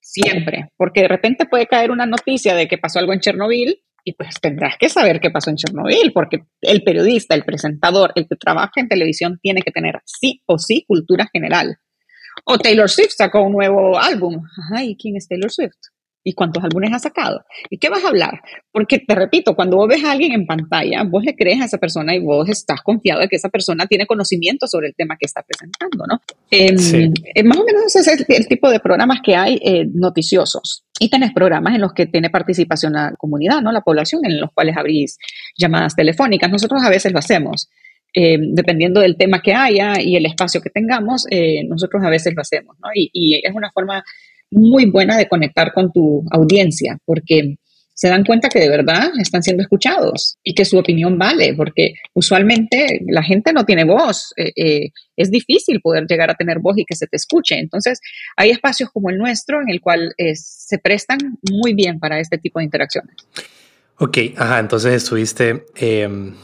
[0.00, 4.14] siempre, porque de repente puede caer una noticia de que pasó algo en Chernobyl y
[4.14, 8.36] pues tendrás que saber qué pasó en Chernobyl, porque el periodista, el presentador, el que
[8.36, 11.78] trabaja en televisión tiene que tener sí o sí cultura general.
[12.44, 14.42] O Taylor Swift sacó un nuevo álbum.
[14.74, 15.76] Ay, ¿quién es Taylor Swift?
[16.24, 17.44] ¿Y cuántos álbumes ha sacado?
[17.68, 18.40] ¿Y qué vas a hablar?
[18.70, 21.78] Porque te repito, cuando vos ves a alguien en pantalla, vos le crees a esa
[21.78, 25.26] persona y vos estás confiado de que esa persona tiene conocimiento sobre el tema que
[25.26, 26.20] está presentando, ¿no?
[26.50, 30.81] Em, eh, más o menos ese es el, tipo de programas que hay eh, noticiosos.
[31.00, 33.72] Y tenés programas en los que tiene participación la comunidad, ¿no?
[33.72, 35.18] La población, en los cuales abrís
[35.56, 36.50] llamadas telefónicas.
[36.50, 37.68] Nosotros a veces lo hacemos.
[38.14, 41.26] Eh, dependiendo del tema que haya y el espacio que tengamos,
[41.66, 42.90] nosotros a veces lo hacemos, ¿no?
[42.94, 44.04] Y, es una forma
[44.50, 47.56] muy buena de conectar con tu audiencia, porque
[47.94, 51.94] se dan cuenta que de verdad están siendo escuchados y que su opinión vale, porque
[52.14, 54.32] usualmente la gente no tiene voz.
[54.36, 57.58] Eh, eh, es difícil poder llegar a tener voz y que se te escuche.
[57.58, 58.00] Entonces,
[58.36, 61.18] hay espacios como el nuestro en el cual eh, se prestan
[61.50, 63.14] muy bien para este tipo de interacciones.
[63.98, 66.34] Ok, ajá, entonces estuviste em,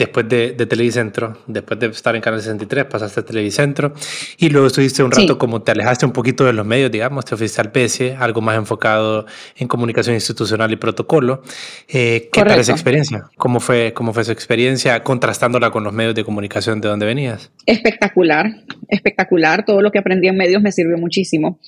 [0.00, 3.92] después de, de, Televicentro, después de estar en Canal 63, pasaste a Televicentro
[4.38, 7.36] y luego estuviste un rato como te alejaste un poquito de los medios, digamos, te
[7.36, 7.70] fuiste al
[8.18, 11.42] algo más enfocado en comunicación institucional y protocolo.
[11.86, 13.28] Eh, ¿Qué tal esa experiencia?
[13.36, 17.50] ¿Cómo fue, ¿Cómo fue esa experiencia contrastándola con los medios de comunicación de donde venías?
[17.66, 18.46] Espectacular,
[18.88, 19.66] espectacular.
[19.66, 21.60] Todo lo que aprendí en medios me sirvió muchísimo.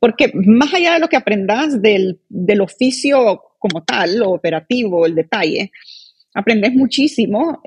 [0.00, 5.14] Porque más allá de lo que aprendas del, del oficio como tal, lo operativo, el
[5.14, 5.70] detalle,
[6.34, 7.60] aprendes muchísimo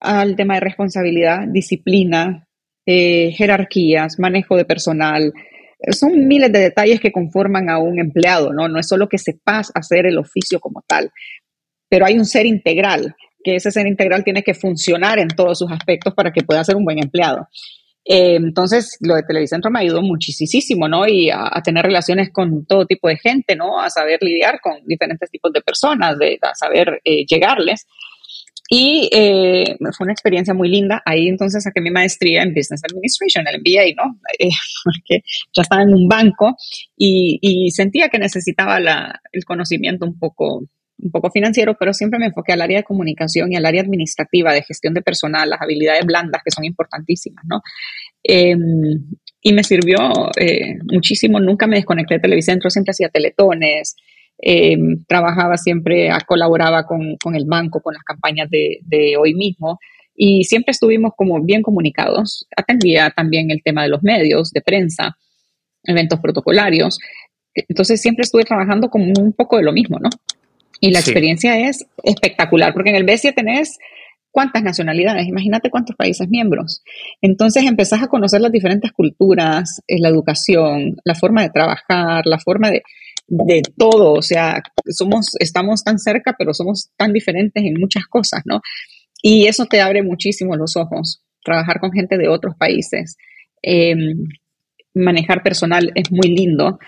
[0.00, 2.46] al tema de responsabilidad, disciplina,
[2.86, 5.32] eh, jerarquías, manejo de personal.
[5.90, 8.68] Son miles de detalles que conforman a un empleado, ¿no?
[8.68, 11.10] No es solo que sepas hacer el oficio como tal,
[11.88, 15.70] pero hay un ser integral, que ese ser integral tiene que funcionar en todos sus
[15.70, 17.48] aspectos para que pueda ser un buen empleado.
[18.10, 21.06] Eh, entonces, lo de Televicentro me ayudó muchísimo, ¿no?
[21.06, 23.78] Y a, tener relaciones con todo tipo de gente, ¿no?
[23.80, 27.86] A saber lidiar con diferentes tipos de personas, de, a saber eh, llegarles.
[28.70, 31.02] Y eh, fue una experiencia muy linda.
[31.06, 34.18] Ahí entonces saqué mi maestría en Business Administration, el MBA, ¿no?
[34.38, 34.50] Eh,
[34.84, 36.54] porque ya estaba en un banco
[36.96, 40.68] y, y sentía que necesitaba la, el conocimiento un poco
[41.00, 44.52] un poco financiero, pero siempre me enfoqué al área de comunicación y al área administrativa,
[44.52, 47.62] de gestión de personal, las habilidades blandas que son importantísimas, ¿no?
[48.22, 49.04] Em,
[49.40, 49.98] y me sirvió
[50.38, 53.94] eh, muchísimo, nunca me desconecté de Televicentro, siempre hacía teletones,
[54.38, 59.78] em, trabajaba siempre, colaboraba con, con, el banco, con las campañas de, de hoy mismo,
[60.14, 62.46] y siempre estuvimos como bien comunicados.
[62.56, 65.16] Atendía también el tema de los medios, de prensa,
[65.84, 66.98] eventos protocolarios.
[67.54, 70.10] Entonces siempre estuve trabajando como un poco de lo mismo, ¿no?
[70.80, 73.78] Y la experiencia es espectacular, porque en el BESIA tenés
[74.30, 76.82] cuántas nacionalidades, imagínate cuántos países miembros.
[77.20, 82.38] Entonces empezás a conocer las diferentes culturas, eh, la educación, la forma de trabajar, la
[82.38, 82.82] forma de,
[83.28, 88.42] de todo, o sea, somos, estamos tan cerca, pero somos tan diferentes en muchas cosas,
[88.46, 88.60] ¿no?
[89.22, 93.16] Y eso te abre muchísimo los ojos, trabajar con gente de otros países.
[93.62, 94.28] Em,
[94.94, 96.78] manejar personal es muy lindo.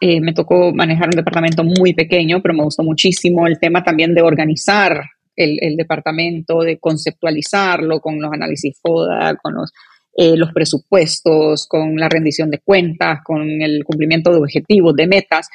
[0.00, 4.14] Eh, me tocó manejar un departamento muy pequeño, pero me gustó muchísimo el tema también
[4.14, 5.00] de organizar
[5.36, 9.70] el, departamento, de conceptualizarlo con los análisis FODA, con los,
[10.16, 15.48] eh, los presupuestos, con la rendición de cuentas, con el cumplimiento de objetivos, de metas.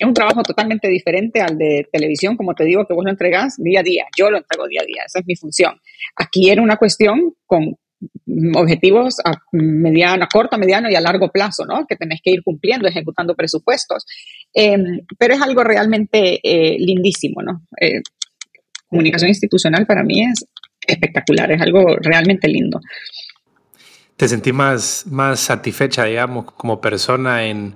[0.00, 3.56] Es un trabajo totalmente diferente al de televisión, como te digo, que vos lo entregás
[3.58, 4.06] día a día.
[4.16, 5.78] Yo lo entrego día a día, esa es mi función.
[6.16, 7.76] Aquí era una cuestión con
[8.54, 11.84] objetivos a mediano, a corto, mediano y a largo plazo, ¿no?
[11.86, 14.06] Que tenés que ir cumpliendo, ejecutando presupuestos.
[14.54, 17.60] Em, pero es algo realmente eh, lindísimo, ¿no?
[17.78, 18.00] Eh,
[18.88, 20.46] comunicación institucional para mí es
[20.86, 22.80] espectacular, es algo realmente lindo.
[24.16, 27.74] ¿Te sentís más, más satisfecha, digamos, como persona en,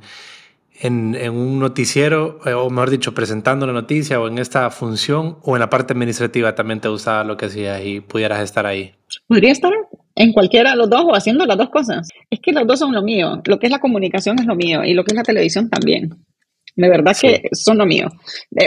[0.81, 5.39] en, en, un noticiero, eh, o mejor dicho, presentando la noticia o en esta función,
[5.43, 8.93] o en la parte administrativa también te gustaba lo que hacías y pudieras estar ahí?
[9.29, 9.73] Podría estar
[10.17, 12.09] en cualquiera de los dos o haciendo las dos cosas.
[12.31, 13.41] Es que los dos son lo mío.
[13.45, 16.11] Lo que es la comunicación es lo mío y lo que es la televisión también.
[16.77, 18.09] De verdad que son lo mío.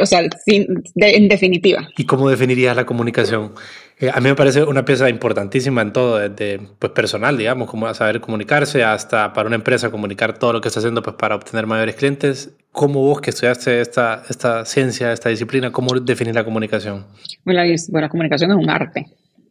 [0.02, 1.89] o sea, en definitiva.
[1.98, 3.52] ¿Y cómo definirías la comunicación?
[4.00, 7.92] Eh, a mí me parece una pieza importantísima en todo, desde pues, personal, digamos, como
[7.96, 11.66] saber comunicarse, hasta para una empresa comunicar todo lo que está haciendo pues, para obtener
[11.66, 12.56] mayores clientes.
[12.72, 17.08] ¿Cómo vos que estudiaste esta, esta ciencia, esta disciplina, cómo definís la comunicación?
[17.44, 19.08] Bueno, la comunicación es un arte.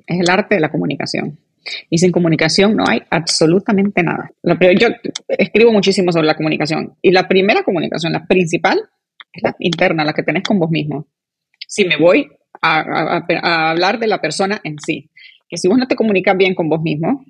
[0.06, 1.36] Es el arte de la comunicación.
[1.90, 4.30] Y sin comunicación no hay absolutamente nada.
[4.78, 4.88] Yo
[5.26, 6.94] escribo muchísimo sobre la comunicación.
[7.02, 8.78] Y la primera comunicación, la principal,
[9.32, 11.08] es la interna, la que tenés con vos mismo.
[11.66, 12.30] Si me voy
[12.62, 15.10] a, hablar de la persona en sí,
[15.48, 17.24] que si vos no te comunicas bien con vos mismo,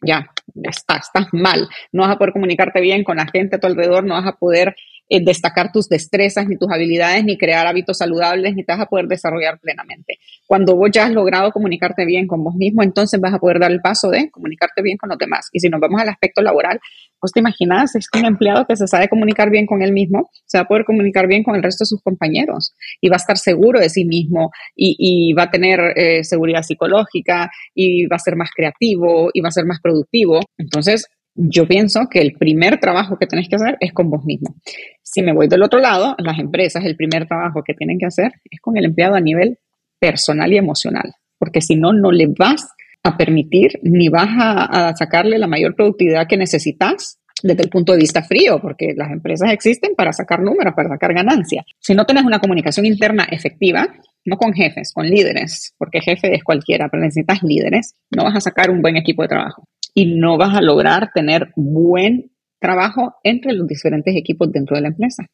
[0.00, 0.30] ya,
[0.62, 1.68] estás, estás mal.
[1.92, 4.36] No vas a poder comunicarte bien con la gente a tu alrededor, no vas a
[4.36, 4.76] poder
[5.08, 8.86] eh, destacar tus destrezas, ni tus habilidades, ni crear hábitos saludables, ni te vas a
[8.86, 10.18] poder desarrollar plenamente.
[10.46, 13.70] Cuando vos ya has logrado comunicarte bien con vos mismo, entonces vas a poder dar
[13.70, 15.48] el paso de comunicarte bien con los demás.
[15.52, 16.80] Y si nos vamos al aspecto laboral,
[17.20, 20.58] vos te imaginas, es un empleado que se sabe comunicar bien con él mismo, se
[20.58, 23.38] va a poder comunicar bien con el resto de sus compañeros y va a estar
[23.38, 28.36] seguro de sí mismo y, va a tener eh, seguridad psicológica y va a ser
[28.36, 30.40] más creativo y va a ser más productivo.
[30.56, 31.06] Entonces,
[31.36, 34.56] yo pienso que el primer trabajo que tenés que hacer es con vos mismo.
[35.02, 38.32] Si me voy del otro lado, las empresas, el primer trabajo que tienen que hacer
[38.50, 39.58] es con el empleado a nivel
[39.98, 42.68] personal y emocional, porque si no, no le vas
[43.02, 47.98] a permitir ni vas a, sacarle la mayor productividad que necesitas desde el punto de
[47.98, 51.64] vista frío, porque las empresas existen para sacar números, para sacar ganancias.
[51.78, 53.86] Si no tienes una comunicación interna efectiva,
[54.24, 58.40] no con jefes, con líderes, porque jefe es cualquiera, pero necesitas líderes, no vas a
[58.40, 62.30] sacar un buen equipo de trabajo y no vas a lograr tener buen
[62.60, 65.24] trabajo entre los diferentes equipos dentro de la empresa.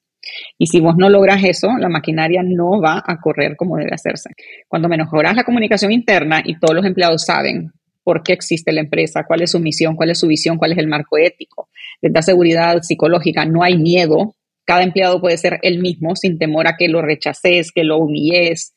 [0.56, 4.30] Y si vos no logras eso, la maquinaria no va a correr como debe hacerse.
[4.68, 7.72] Cuando mejoras la comunicación interna y todos los empleados saben
[8.04, 10.78] por qué existe la empresa, cuál es su misión, cuál es su visión, cuál es
[10.78, 11.68] el marco ético,
[12.00, 14.36] les da seguridad psicológica, no hay miedo.
[14.64, 18.74] Cada empleado puede ser el mismo sin temor a que lo rechaces, que lo humilles,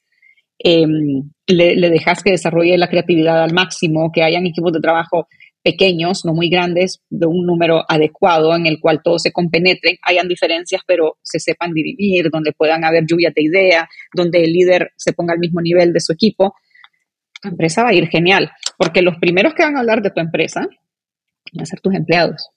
[0.57, 5.27] em, le, le dejas que desarrolle la creatividad al máximo, que hayan equipos de trabajo
[5.65, 10.27] pequeños, no muy grandes, de un número adecuado en el cual todos se compenetren, hayan
[10.27, 15.11] diferencias, pero se sepan dividir, donde puedan haber lluvias de idea, donde el líder se
[15.11, 16.53] ponga al mismo nivel de su equipo,
[17.41, 20.21] tu empresa va a ir genial, porque los primeros que van a hablar de tu
[20.21, 20.67] empresa
[21.51, 22.51] van a ser tus empleados.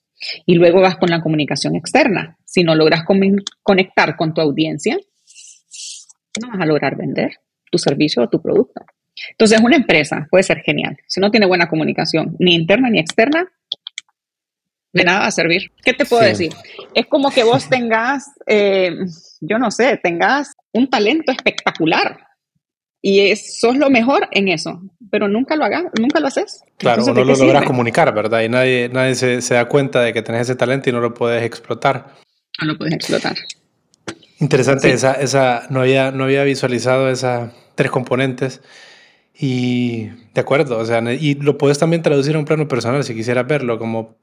[0.45, 2.37] Y luego vas con la comunicación externa.
[2.45, 3.03] Si no logras
[3.63, 4.97] conectar con tu audiencia,
[6.41, 7.31] no vas a lograr vender
[7.71, 8.81] tu servicio o tu producto.
[9.31, 10.97] Entonces, una empresa puede ser genial.
[11.07, 13.47] Si no tiene buena comunicación, ni interna ni externa,
[14.93, 15.71] de nada va a servir.
[15.83, 16.51] ¿Qué te puedo decir?
[16.93, 18.95] Es como que vos tengas, eh,
[19.41, 22.17] yo no sé, tengas un talento espectacular
[23.01, 26.61] y sos lo mejor en eso, pero nunca lo hagas, nunca lo haces.
[26.77, 28.41] Claro, no lo logras comunicar, ¿verdad?
[28.41, 31.13] Y nadie, nadie se, se, da cuenta de que tenés ese talento y no lo
[31.13, 32.15] puedes explotar.
[32.59, 33.37] No lo puedes explotar.
[34.39, 38.61] Interesante, esa, esa, no, había, no había visualizado esas tres componentes.
[39.41, 43.15] Y de acuerdo, o sea, y lo puedes también traducir a un plano personal si
[43.15, 44.15] quisieras verlo, como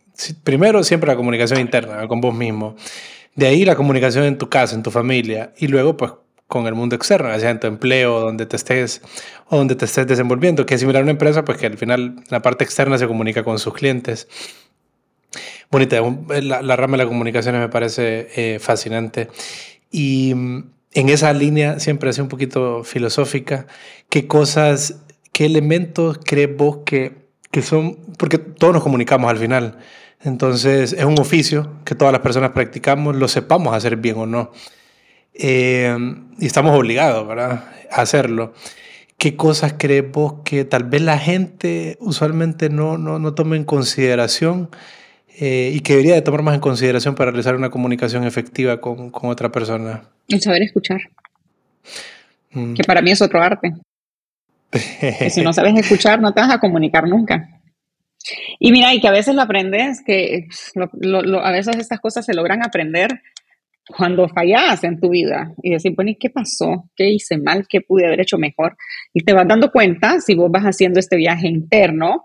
[0.45, 2.77] primero siempre la comunicación interna con vos mismo,
[3.35, 6.13] de ahí la comunicación en tu casa, en tu familia, y luego pues
[6.49, 9.01] con el mundo externo, ya sea en tu empleo, donde te estés
[9.49, 12.17] o donde te estés desenvolviendo, que es similar a una empresa, pues que al final
[12.29, 14.29] la parte externa se comunica con sus clientes.
[15.71, 15.97] Bonita,
[16.43, 19.29] la, la rama de la comunicación me parece eh, fascinante.
[19.91, 23.67] Y mm, en esa línea, siempre así un poquito filosófica,
[24.09, 25.03] ¿qué cosas,
[25.37, 27.13] qué elementos crees vos que,
[27.51, 29.77] que son, porque todos nos comunicamos al final,
[30.23, 34.51] entonces es un oficio que todas las personas practicamos, lo sepamos hacer bien o no.
[35.35, 35.95] Eh,
[36.39, 37.65] y estamos obligados ¿verdad?
[37.91, 38.55] a hacerlo.
[39.19, 43.65] ¿Qué cosas crees vos que tal vez la gente usualmente no, no, no tome en
[43.65, 44.71] consideración
[45.39, 49.11] eh, y que debería de tomar más en consideración para realizar una comunicación efectiva con,
[49.11, 50.05] con otra persona?
[50.29, 51.11] El saber escuchar.
[52.53, 52.73] Mm.
[52.73, 53.75] Que para mí es otro arte.
[54.71, 57.49] Que si no sabes escuchar, no te vas a comunicar nunca.
[58.59, 60.49] Y mira, y que a veces lo aprendes, que
[61.43, 63.21] a veces estas cosas se logran aprender
[63.97, 66.91] cuando fallas en tu vida y decir, bueno, ¿y qué pasó?
[66.97, 67.67] ¿Qué hice mal?
[67.69, 68.77] ¿Qué pude haber hecho mejor?
[69.15, 72.25] Y te vas dando cuenta, si vos vas haciendo este viaje interno,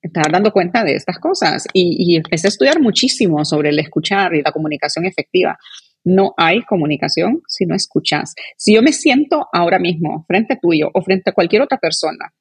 [0.00, 1.66] te vas dando cuenta de estas cosas.
[1.72, 5.58] Y, y empecé a estudiar muchísimo sobre el escuchar y la comunicación efectiva.
[6.04, 8.34] No hay comunicación si no escuchas.
[8.56, 12.32] Si yo me siento ahora mismo frente tuyo o frente a cualquier otra persona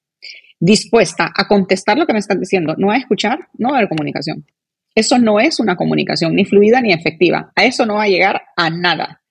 [0.60, 3.89] dispuesta a contestar lo que me estás diciendo, no a escuchar, no va a haber
[3.89, 4.45] comunicación.
[4.93, 7.52] Eso no es una comunicación ni fluida ni efectiva.
[7.56, 9.22] A eso no va a llegar a nada.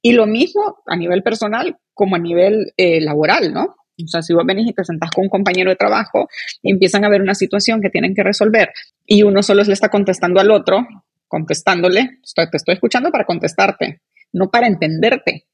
[0.00, 3.74] Y lo mismo a nivel personal como a nivel eh, laboral, ¿no?
[4.04, 6.28] O sea, si vos venís y te sentás con un compañero de trabajo
[6.62, 8.70] y empiezan a ver una situación que tienen que resolver
[9.06, 10.86] y uno solo le está contestando al otro,
[11.28, 14.00] contestándole, te estoy escuchando para contestarte,
[14.32, 15.46] no para entenderte,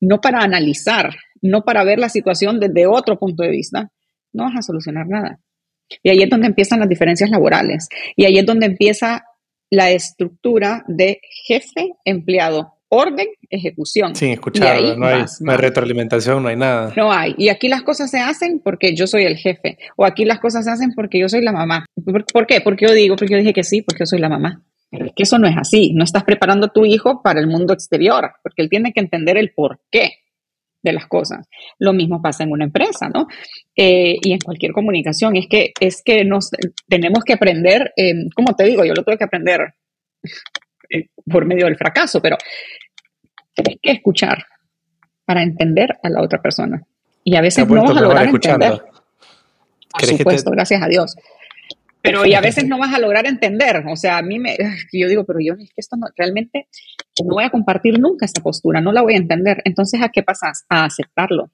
[0.00, 3.90] no para analizar, no para ver la situación desde otro punto de vista,
[4.32, 5.40] no vas a solucionar nada.
[6.02, 7.88] Y ahí es donde empiezan las diferencias laborales.
[8.16, 9.24] Y ahí es donde empieza
[9.70, 14.14] la estructura de jefe, empleado, orden, ejecución.
[14.14, 15.24] Sin escuchar, no, hay,
[15.56, 16.92] retroalimentación, no hay nada.
[16.96, 17.34] No hay.
[17.38, 19.78] Y aquí las cosas se hacen porque yo soy el jefe.
[19.96, 21.86] O aquí las cosas se hacen porque yo soy la mamá.
[22.32, 22.60] ¿Por, qué?
[22.60, 24.62] Porque yo digo, porque yo dije que sí, porque yo soy la mamá.
[24.90, 25.92] Pero es que eso no es así.
[25.94, 29.36] No estás preparando a tu hijo para el mundo exterior, porque él tiene que entender
[29.36, 30.14] el por qué
[30.82, 31.46] de las cosas.
[31.78, 33.26] Lo mismo pasa en una empresa, ¿no?
[33.76, 35.36] Eh, y en cualquier comunicación.
[35.36, 36.50] Es que, es que nos
[36.88, 39.74] tenemos que aprender, eh, como te digo, yo lo tuve que aprender
[40.88, 42.36] eh, por medio del fracaso, pero
[43.54, 44.44] tienes que escuchar
[45.24, 46.82] para entender a la otra persona.
[47.22, 48.82] Y a veces no vas a lograr entender.
[49.92, 51.16] Por supuesto, gracias a Dios.
[52.02, 53.84] Pero y a veces no vas a lograr entender.
[53.88, 54.56] O sea, a mí me,
[54.92, 56.68] yo digo, pero yo es que esto no, realmente
[57.24, 59.62] no voy a compartir nunca esta postura, no la voy a entender.
[59.64, 60.64] Entonces, ¿a qué pasas?
[60.68, 61.50] A aceptarlo.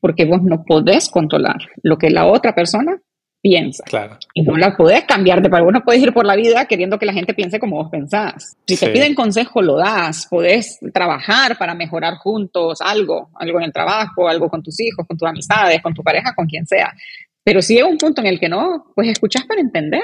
[0.00, 3.00] Porque vos no podés controlar lo que la otra persona
[3.40, 3.84] piensa.
[3.84, 4.18] Claro.
[4.34, 6.98] Y no la podés cambiar de para vos no podés ir por la vida queriendo
[6.98, 8.56] que la gente piense como vos pensás.
[8.66, 10.26] Si te piden consejo, lo das.
[10.28, 15.16] Podés trabajar para mejorar juntos algo, algo en el trabajo, algo con tus hijos, con
[15.16, 16.92] tus amistades, con tu pareja, con quien sea.
[17.44, 20.02] Pero si llega un punto en el que no, pues escuchas para entender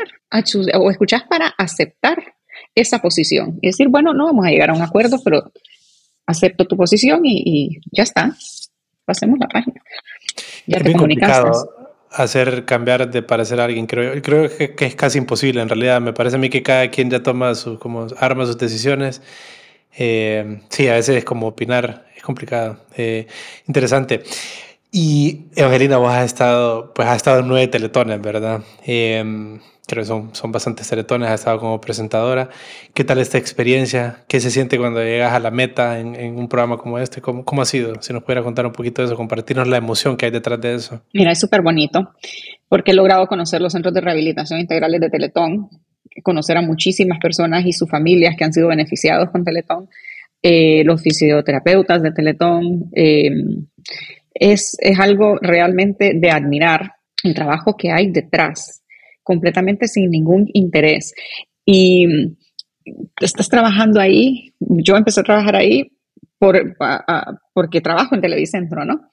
[0.75, 2.35] o escuchas para aceptar
[2.75, 5.53] esa posición y decir, bueno, no vamos a llegar a un acuerdo, pero
[6.27, 8.35] acepto tu posición y, ya está.
[9.05, 9.83] Pasemos la página.
[10.67, 13.87] Ya es te complicado hacer cambiar de parecer a alguien.
[13.87, 16.01] Creo, creo que, es casi imposible en realidad.
[16.01, 19.21] Me parece a mí que cada quien ya toma sus, como arma sus decisiones.
[19.97, 22.79] Eh, sí, a veces es como opinar, es complicado.
[22.97, 23.27] Eh,
[23.67, 24.23] interesante.
[24.97, 28.61] Y Evangelina, vos has estado, pues has estado en nueve teletones, ¿verdad?
[28.87, 32.49] Eh, creo que son, son bastantes teletones, has estado como presentadora.
[32.95, 34.23] ¿Qué tal esta experiencia?
[34.29, 37.21] ¿Qué se siente cuando llegas a la meta en, en un programa como este?
[37.21, 38.01] ¿Cómo, ¿Cómo, ha sido?
[38.03, 40.77] Si nos pudiera contar un poquito de eso, compartirnos la emoción que hay detrás de
[40.77, 41.03] eso.
[41.13, 42.13] Mira, es súper bonito
[42.69, 45.71] porque he logrado conocer los centros de rehabilitación integrales de Teletón,
[46.23, 49.89] conocer a muchísimas personas y sus familias que han sido beneficiados con Teletón,
[50.41, 52.91] eh, los fisioterapeutas de Teletón.
[52.95, 53.31] Eh,
[54.35, 56.93] es, es algo realmente de admirar
[57.23, 58.83] el trabajo que hay detrás,
[59.23, 61.15] completamente sin ningún interés.
[61.65, 62.37] Y
[63.21, 65.91] estás trabajando ahí, yo empecé a trabajar ahí
[66.39, 66.77] por,
[67.55, 69.09] porque trabajo en Televicentro, ¿no?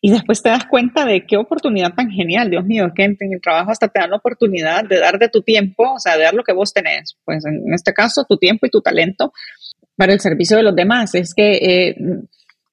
[0.00, 3.40] Y después te das cuenta de qué oportunidad tan genial, Dios mío, que en, el
[3.42, 6.34] trabajo hasta te dan la oportunidad de dar de tu tiempo, o sea, de dar
[6.34, 9.32] lo que vos tenés, pues en este caso tu tiempo y tu talento
[9.96, 11.16] para el servicio de los demás.
[11.16, 11.96] Es que eh,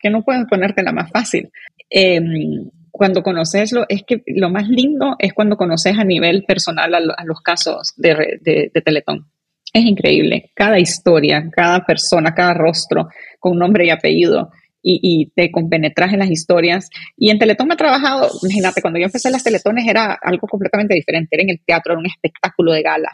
[0.05, 1.49] que no puedes la más fácil.
[1.89, 7.23] Em, cuando conoceslo, es que lo más lindo es cuando conoces a nivel personal a,
[7.25, 9.25] los casos de, de, Teletón.
[9.73, 10.51] Es increíble.
[10.53, 13.07] Cada historia, cada persona, cada rostro
[13.39, 14.51] con nombre y apellido.
[14.83, 16.91] Y, te compenetras en las historias.
[17.17, 20.93] Y en Teletón me ha trabajado, imagínate, cuando yo empecé las Teletones era algo completamente
[20.93, 21.29] diferente.
[21.31, 23.09] Era en el teatro, era un espectáculo de gala.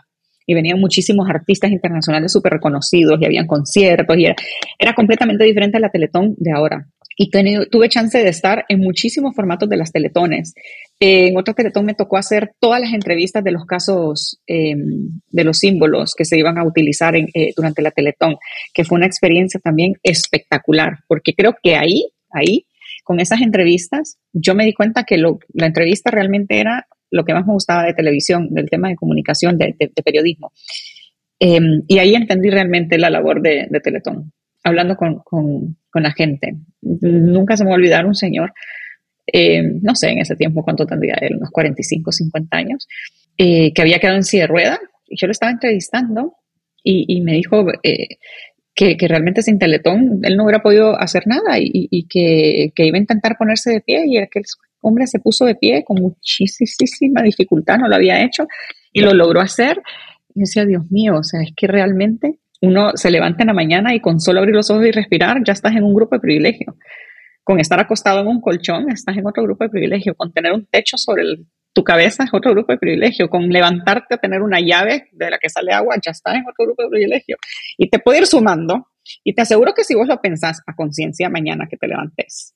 [0.45, 4.17] Y venían muchísimos artistas internacionales súper reconocidos y habían conciertos.
[4.17, 4.35] Y era,
[4.79, 6.87] era completamente diferente a la Teletón de ahora
[7.17, 7.29] y
[7.69, 10.53] tuve chance de estar en muchísimos formatos de las teletones.
[10.99, 15.59] en otro teletón me tocó hacer todas las entrevistas de los casos em, de los
[15.59, 18.37] símbolos que se iban a utilizar eh, durante la teletón,
[18.73, 22.65] que fue una experiencia también espectacular, porque creo que ahí, ahí,
[23.03, 27.45] con esas entrevistas, yo me di cuenta que la entrevista realmente era lo que más
[27.45, 30.51] me gustaba de televisión, del tema de comunicación, de, periodismo.
[31.39, 34.31] Em, y ahí entendí realmente la labor de, de Teletón
[34.63, 36.55] hablando con, con, con, la gente.
[36.81, 38.53] Nunca se me va a olvidar un señor,
[39.31, 42.87] eh, no sé en ese tiempo cuánto tendría él, unos 45, 50 años,
[43.37, 46.35] eh, que había quedado en silla de rueda y yo lo estaba entrevistando
[46.83, 48.17] y, y me dijo eh,
[48.73, 52.97] que, que, realmente sin Teletón él no hubiera podido hacer nada y, que, que, iba
[52.97, 54.43] a intentar ponerse de pie y aquel
[54.81, 58.47] hombre se puso de pie con muchísima dificultad, no lo había hecho
[58.91, 59.81] y lo logró hacer.
[60.33, 63.93] Y decía, Dios mío, o sea, es que realmente uno se levanta en la mañana
[63.93, 66.77] y con solo abrir los ojos y respirar ya estás en un grupo de privilegio.
[67.43, 70.15] Con estar acostado en un colchón estás en otro grupo de privilegio.
[70.15, 71.23] Con tener un techo sobre
[71.73, 73.29] tu cabeza es otro grupo de privilegio.
[73.29, 76.65] Con levantarte a tener una llave de la que sale agua ya estás en otro
[76.65, 77.37] grupo de privilegio.
[77.77, 78.87] Y te puede ir sumando.
[79.23, 82.53] Y te aseguro que si vos lo pensás a conciencia mañana que te levantes,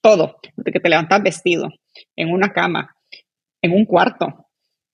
[0.00, 1.68] todo, de que te levantas vestido,
[2.14, 2.94] en una cama,
[3.60, 4.46] en un cuarto,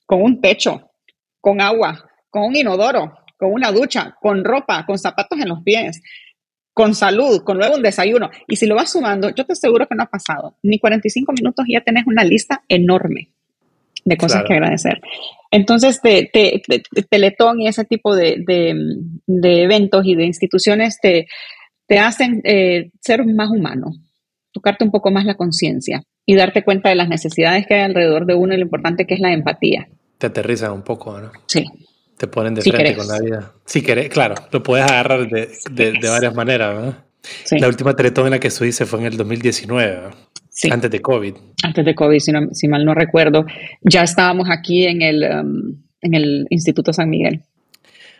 [0.06, 0.90] con un techo,
[1.40, 6.00] con agua, con un inodoro, con una ducha, con ropa, con zapatos en los pies,
[6.72, 8.30] con salud, con luego un desayuno.
[8.48, 11.66] Y si lo vas sumando, yo te aseguro que no ha pasado ni 45 minutos
[11.68, 13.32] y ya tenés una lista enorme
[14.04, 15.00] de cosas que agradecer.
[15.50, 16.30] Entonces, te,
[17.10, 18.44] Teletón y ese tipo de,
[19.26, 21.26] eventos y de instituciones te,
[21.86, 23.92] te hacen eh, ser más humano,
[24.52, 28.26] tocarte un poco más la conciencia y darte cuenta de las necesidades que hay alrededor
[28.26, 29.88] de uno y lo importante que es la empatía.
[30.18, 31.32] Te aterriza un poco, ¿no?
[31.46, 31.64] Sí,
[32.16, 33.52] te ponen de frente con la vida.
[33.64, 36.94] Si querés, claro, lo puedes agarrar de, de, varias maneras.
[37.52, 40.10] La última Teletón en la que estuviste fue en el 2019,
[40.70, 41.34] antes de COVID.
[41.62, 43.44] Antes de COVID, si, si, mal no recuerdo.
[43.82, 47.42] Ya estábamos aquí en el, um, en el Instituto San Miguel.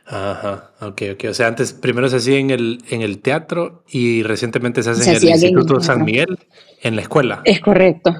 [0.06, 1.24] Ajá, ok, ok.
[1.30, 5.08] O sea, antes primero se hacía en el, en el teatro y recientemente se hace
[5.08, 6.38] en el Instituto San Miguel,
[6.82, 7.42] en la escuela.
[7.44, 8.14] Es correcto,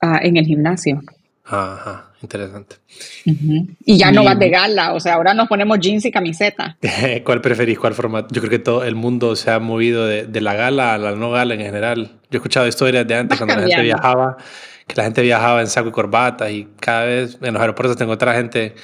[0.00, 1.00] ah, en el gimnasio.
[1.46, 2.76] Ajá, interesante.
[3.24, 6.78] Y ya no vas de gala, o sea, ahora nos ponemos jeans y camiseta.
[7.24, 7.78] ¿Cuál preferís?
[7.78, 8.34] ¿Cuál formato?
[8.34, 11.12] Yo creo que todo el mundo se ha movido de, de, la gala a la
[11.12, 12.12] no gala en general.
[12.30, 14.38] Yo he escuchado historias de antes cuando la gente viajaba,
[14.86, 18.04] que la gente viajaba en saco y corbata y cada vez en los aeropuertos te
[18.04, 18.74] encontrás gente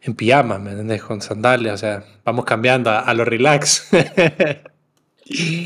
[0.00, 1.02] en pijama, ¿me entiendes?
[1.02, 3.90] Con sandalias, o sea, vamos cambiando a, a lo relax.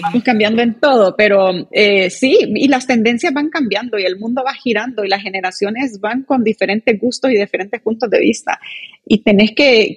[0.02, 4.42] Vamos cambiando en todo, pero eh, sí, y las tendencias van cambiando y el mundo
[4.44, 8.58] va girando y las generaciones van con diferentes gustos y diferentes puntos de vista.
[9.04, 9.96] Y tenés que,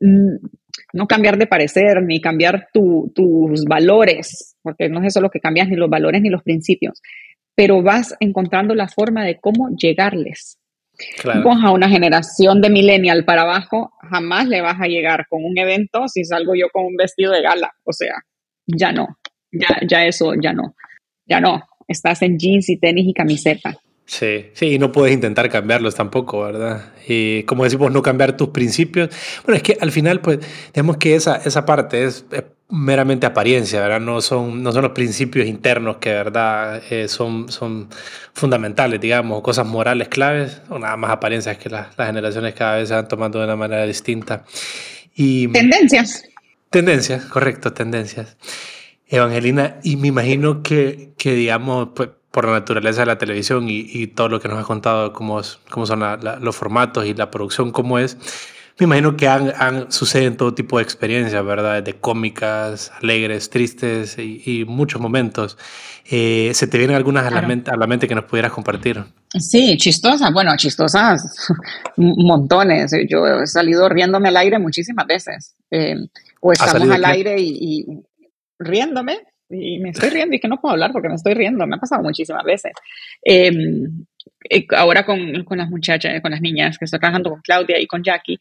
[0.00, 0.46] mm,
[0.92, 5.68] no cambiar de parecer ni cambiar tus valores, porque no es eso lo que cambias,
[5.68, 7.00] ni los valores ni los principios,
[7.54, 10.56] pero vas encontrando la forma de cómo llegarles.
[11.22, 11.50] Claro.
[11.50, 16.08] a una generación de millennial para abajo, jamás le vas a llegar con un evento
[16.08, 17.72] si salgo yo con un vestido de gala.
[17.84, 18.16] O sea,
[18.76, 19.18] ya no,
[19.52, 20.74] ya, ya eso, ya no,
[21.26, 23.76] ya no, estás en jeans y tenis y camiseta.
[24.10, 26.94] Sí, sí, y no puedes intentar cambiarlos tampoco, ¿verdad?
[27.06, 29.08] Y como decimos, no cambiar tus principios.
[29.44, 30.40] Bueno, es que al final, pues,
[30.74, 32.24] digamos que esa, esa parte es,
[32.68, 34.00] meramente apariencia, ¿verdad?
[34.00, 36.82] No son, no son los principios internos que, ¿verdad?
[36.90, 37.88] Eh, son, son
[38.32, 42.88] fundamentales, digamos, cosas morales claves, o nada más apariencias que las, las generaciones cada vez
[42.88, 44.44] se van tomando de una manera distinta.
[45.14, 46.24] Y, Tendencias.
[46.70, 48.36] Tendencias, correcto, tendencias.
[49.08, 53.80] Evangelina, y me imagino que, que digamos, pues, por la naturaleza de la televisión y,
[53.88, 56.00] y, todo lo que nos has contado, cómo, cómo son
[56.40, 58.16] los formatos y la producción, cómo es,
[58.80, 61.82] me imagino que han, han, suceden todo tipo de experiencias, ¿verdad?
[61.82, 65.58] De cómicas, alegres, tristes y, y muchos momentos.
[66.10, 69.04] Eh, ¿Se te vienen algunas a, la mente, a la mente que nos pudieras compartir?
[69.38, 71.52] Sí, chistosas, bueno, chistosas
[71.96, 72.92] montones.
[73.06, 75.54] Yo he salido riéndome al aire muchísimas veces.
[75.70, 75.96] Eh,
[76.40, 77.84] o estamos al aire y,
[78.58, 79.18] riéndome
[79.48, 81.80] y me estoy riendo y que no puedo hablar porque me estoy riendo, me ha
[81.80, 82.72] pasado muchísimas veces.
[83.22, 84.04] Em,
[84.48, 87.86] eh, ahora con, con, las muchachas, con las niñas que estoy trabajando con Claudia y
[87.86, 88.38] con Jackie,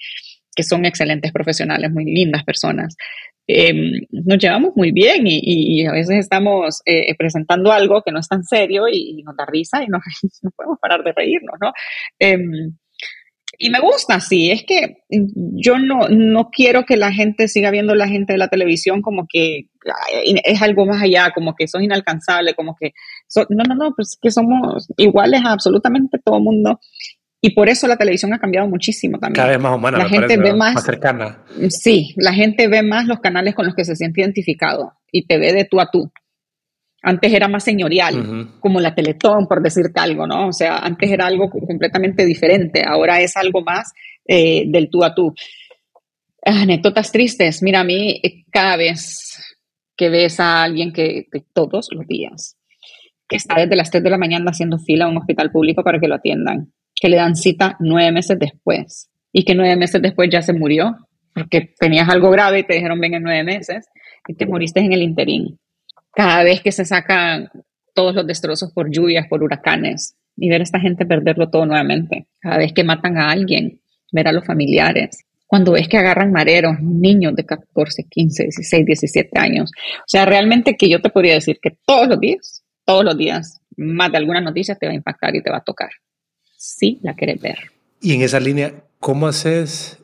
[0.56, 2.95] que son excelentes profesionales, muy lindas personas.
[3.52, 8.28] Em, nos llevamos muy bien y, a veces estamos eh, presentando algo que no es
[8.28, 9.97] tan serio y, nos da risa y no,
[10.43, 11.72] no podemos parar de reírnos, ¿no?
[13.62, 17.93] Y me gusta, sí, es que yo no, no quiero que la gente siga viendo
[17.93, 19.68] la gente de la televisión como que
[20.45, 22.93] es algo más allá, como que sos inalcanzable, como que...
[23.49, 26.80] no, no, no, pues que somos iguales a absolutamente todo el mundo.
[27.41, 29.36] Y por eso la televisión ha cambiado muchísimo también.
[29.36, 31.43] Cada vez más humana, la gente ve más, más, cercana.
[31.70, 35.38] Sí, la gente ve más los canales con los que se siente identificado y te
[35.38, 36.10] ve de tú a tú.
[37.02, 40.47] Antes era más señorial, como la Teletón, por decirte algo, ¿no?
[40.50, 43.93] O sea, antes era algo completamente diferente, ahora es algo más
[44.28, 45.34] eh, del tú a tú.
[46.43, 47.64] Anécdotas tristes.
[47.64, 49.60] Mira, a mí eh, cada vez
[49.95, 52.58] que ves a alguien que, todos los días,
[53.28, 56.00] que está desde las 3 de la mañana haciendo fila a un hospital público para
[56.00, 60.30] que lo atiendan, que le dan cita nueve meses después y que nueve meses después
[60.30, 60.97] ya se murió
[61.34, 63.88] porque tenías algo grave y te dijeron ven en nueve meses
[64.28, 65.60] y te moriste en el interín
[66.14, 67.49] cada vez que se sacan
[67.93, 72.28] todos los destrozos por lluvias, por huracanes, y ver a esta gente perderlo todo nuevamente.
[72.39, 73.82] Cada vez que matan a alguien,
[74.12, 75.26] ver a los familiares.
[75.45, 79.72] Cuando ves que agarran mareros, niños de 14, 15, 16, 17 años.
[79.97, 83.60] O sea, realmente que yo te podría decir que todos los días, todos los días,
[83.76, 85.89] más de alguna noticia te va a impactar y te va a tocar.
[86.55, 87.57] Sí, la quieres ver.
[88.01, 89.97] Y en esa línea, ¿cómo haces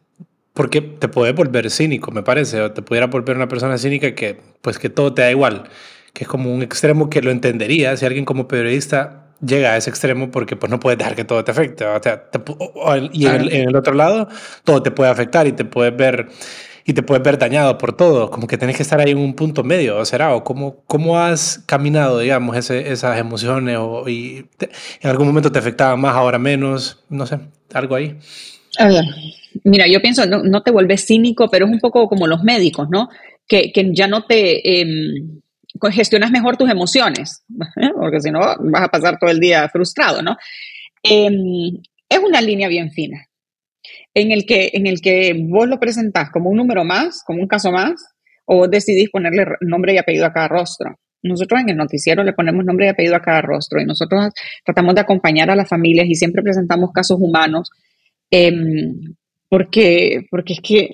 [0.53, 4.39] porque te puedes volver cínico, me parece, o te pudiera volver una persona cínica que,
[4.61, 5.69] pues, que todo te da igual
[6.15, 9.89] que es como un extremo que lo entendería si alguien como periodista llega a ese
[9.89, 11.85] extremo porque pues no puedes dejar que todo te afecte.
[11.85, 12.29] O sea,
[13.11, 14.29] y en el, otro lado,
[14.63, 16.29] todo te puede afectar y te puedes ver
[16.85, 19.33] y te puedes ver dañado por todo, como que tenés que estar ahí en un
[19.33, 20.35] punto medio, ¿o será?
[20.35, 23.77] ¿O cómo, cómo has caminado, digamos, ese, esas emociones?
[23.79, 24.45] O, y
[25.01, 27.03] ¿En algún momento te afectaba más, ahora menos?
[27.09, 27.39] No sé,
[27.73, 28.15] algo ahí.
[28.77, 29.03] A ver,
[29.63, 32.87] mira, yo pienso, no, no te vuelves cínico, pero es un poco como los médicos,
[32.89, 33.09] ¿no?
[33.47, 34.81] Que, que ya no te...
[34.81, 35.41] Em,
[35.91, 37.43] gestionas mejor tus emociones,
[37.95, 40.37] porque si no vas a pasar todo el día frustrado, ¿no?
[41.03, 43.27] Em, es una línea bien fina,
[44.13, 47.47] en el, que, en el que vos lo presentás como un número más, como un
[47.47, 47.93] caso más,
[48.45, 50.99] o decidís ponerle nombre y apellido a cada rostro.
[51.23, 54.31] Nosotros en el noticiero le ponemos nombre y apellido a cada rostro y nosotros
[54.63, 57.71] tratamos de acompañar a las familias y siempre presentamos casos humanos
[58.29, 59.15] em,
[59.49, 60.89] porque, porque es que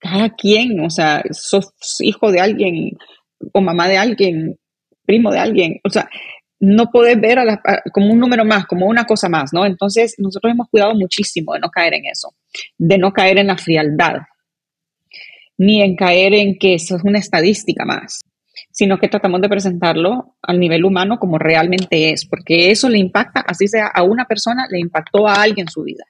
[0.00, 2.92] cada quien, o sea, sos hijo de alguien
[3.52, 4.58] o mamá de alguien,
[5.04, 6.08] primo de alguien, o sea,
[6.60, 7.60] no puedes ver a
[7.92, 9.66] como un número más, como una cosa más, ¿no?
[9.66, 12.34] Entonces, nosotros hemos cuidado muchísimo de no caer en eso,
[12.78, 14.22] de no caer en la frialdad,
[15.58, 18.20] ni en caer en que eso es una estadística más,
[18.70, 23.40] sino que tratamos de presentarlo al nivel humano como realmente es, porque eso le impacta,
[23.40, 26.04] así sea a una persona, le impactó a alguien su vida,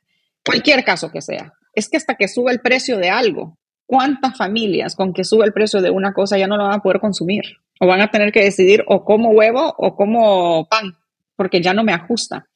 [0.44, 1.52] cualquier caso que sea.
[1.74, 3.58] Es que hasta que sube el precio de algo,
[3.94, 6.82] ¿Cuántas familias con que sube el precio de una cosa ya no lo van a
[6.82, 7.44] poder consumir?
[7.78, 10.96] O van a tener que decidir o como huevo o como pan,
[11.36, 12.48] porque ya no me ajusta.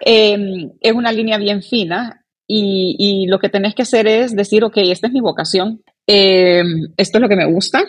[0.00, 4.76] Em, es una línea bien fina y, lo que tenés que hacer es decir, ok,
[4.78, 7.84] esta es mi vocación, em, esto es lo que me gusta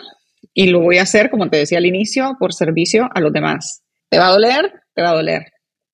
[0.52, 3.82] y lo voy a hacer, como te decía al inicio, por servicio a los demás.
[4.08, 4.72] ¿Te va a doler?
[4.94, 5.42] Te va a doler.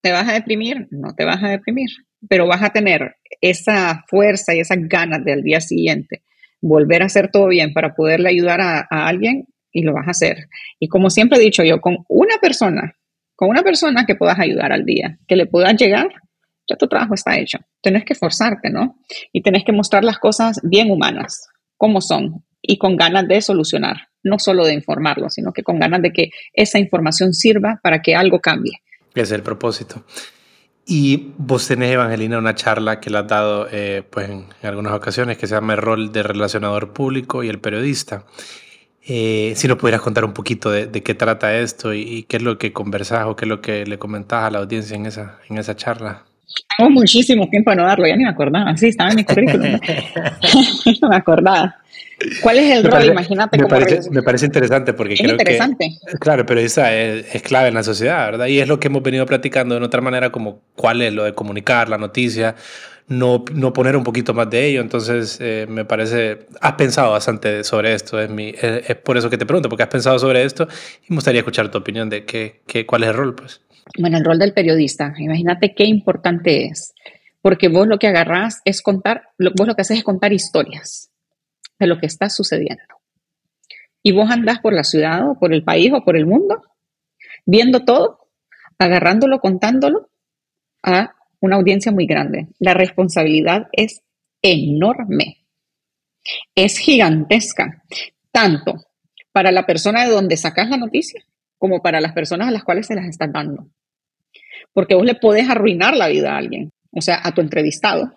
[0.02, 0.86] ¿Te vas a deprimir?
[0.90, 1.88] No te vas a deprimir,
[2.28, 6.24] pero vas a tener esa fuerza y esas ganas del día siguiente
[6.60, 10.48] volver a hacer todo bien para poderle ayudar a, alguien y lo vas a hacer.
[10.78, 12.96] Y como siempre he dicho yo, con una persona,
[13.34, 16.08] con una persona que puedas ayudar al día, que le puedas llegar,
[16.68, 17.58] ya tu trabajo está hecho.
[17.80, 18.96] Tienes que esforzarte, ¿no?
[19.32, 24.08] Y tienes que mostrar las cosas bien humanas, como son, y con ganas de solucionar,
[24.22, 28.14] no solo de informarlo, sino que con ganas de que esa información sirva para que
[28.14, 28.82] algo cambie.
[29.14, 30.04] Ese es el propósito.
[30.92, 35.38] Y vos tenés, Evangelina, una charla que le has dado eh, pues en, algunas ocasiones
[35.38, 38.24] que se llama El rol de relacionador público y el periodista.
[39.06, 42.58] Eh, si nos pudieras contar un poquito de, qué trata esto y, qué es lo
[42.58, 45.58] que conversás o qué es lo que le comentás a la audiencia en esa, en
[45.58, 46.24] esa charla.
[46.76, 48.76] Tengo muchísimo tiempo a no darlo, ya ni me acordaba.
[48.76, 49.72] Sí, estaba en mi currículum.
[51.02, 51.76] no me acordaba.
[52.42, 53.04] ¿Cuál es el rol?
[53.06, 55.98] Imagínate me parece, me parece interesante porque es creo interesante.
[56.06, 56.18] que.
[56.18, 58.46] Claro, pero esa es, clave en la sociedad, ¿verdad?
[58.46, 61.34] Y es lo que hemos venido platicando de otra manera, como cuál es lo de
[61.34, 62.56] comunicar la noticia,
[63.08, 64.80] no, no poner un poquito más de ello.
[64.80, 66.46] Entonces, eh, me parece.
[66.60, 69.88] Has pensado bastante sobre esto, es, mi, es, por eso que te pregunto, porque has
[69.88, 70.68] pensado sobre esto
[71.02, 73.62] y me gustaría escuchar tu opinión de qué, qué, cuál es el rol, pues.
[73.98, 76.94] Bueno, el rol del periodista, imagínate qué importante es,
[77.42, 81.10] porque vos lo que agarrás es contar, vos lo que haces es contar historias
[81.78, 82.82] de lo que está sucediendo.
[84.02, 86.62] Y vos andás por la ciudad o por el país o por el mundo,
[87.44, 88.28] viendo todo,
[88.78, 90.10] agarrándolo, contándolo
[90.82, 92.48] a una audiencia muy grande.
[92.58, 94.02] La responsabilidad es
[94.42, 95.44] enorme,
[96.54, 97.82] es gigantesca,
[98.30, 98.74] tanto
[99.32, 101.22] para la persona de donde sacas la noticia
[101.58, 103.68] como para las personas a las cuales se las estás dando.
[104.72, 108.12] Porque vos le podés arruinar la vida a alguien, o sea, a tu entrevistado,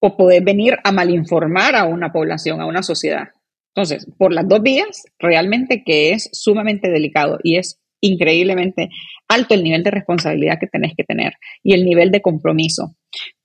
[0.00, 3.28] o podés venir a malinformar a una población, a una sociedad.
[3.74, 8.88] Entonces, por las dos vías, realmente que es sumamente delicado y es increíblemente
[9.28, 12.96] alto el nivel de responsabilidad que tenés que tener y el nivel de compromiso,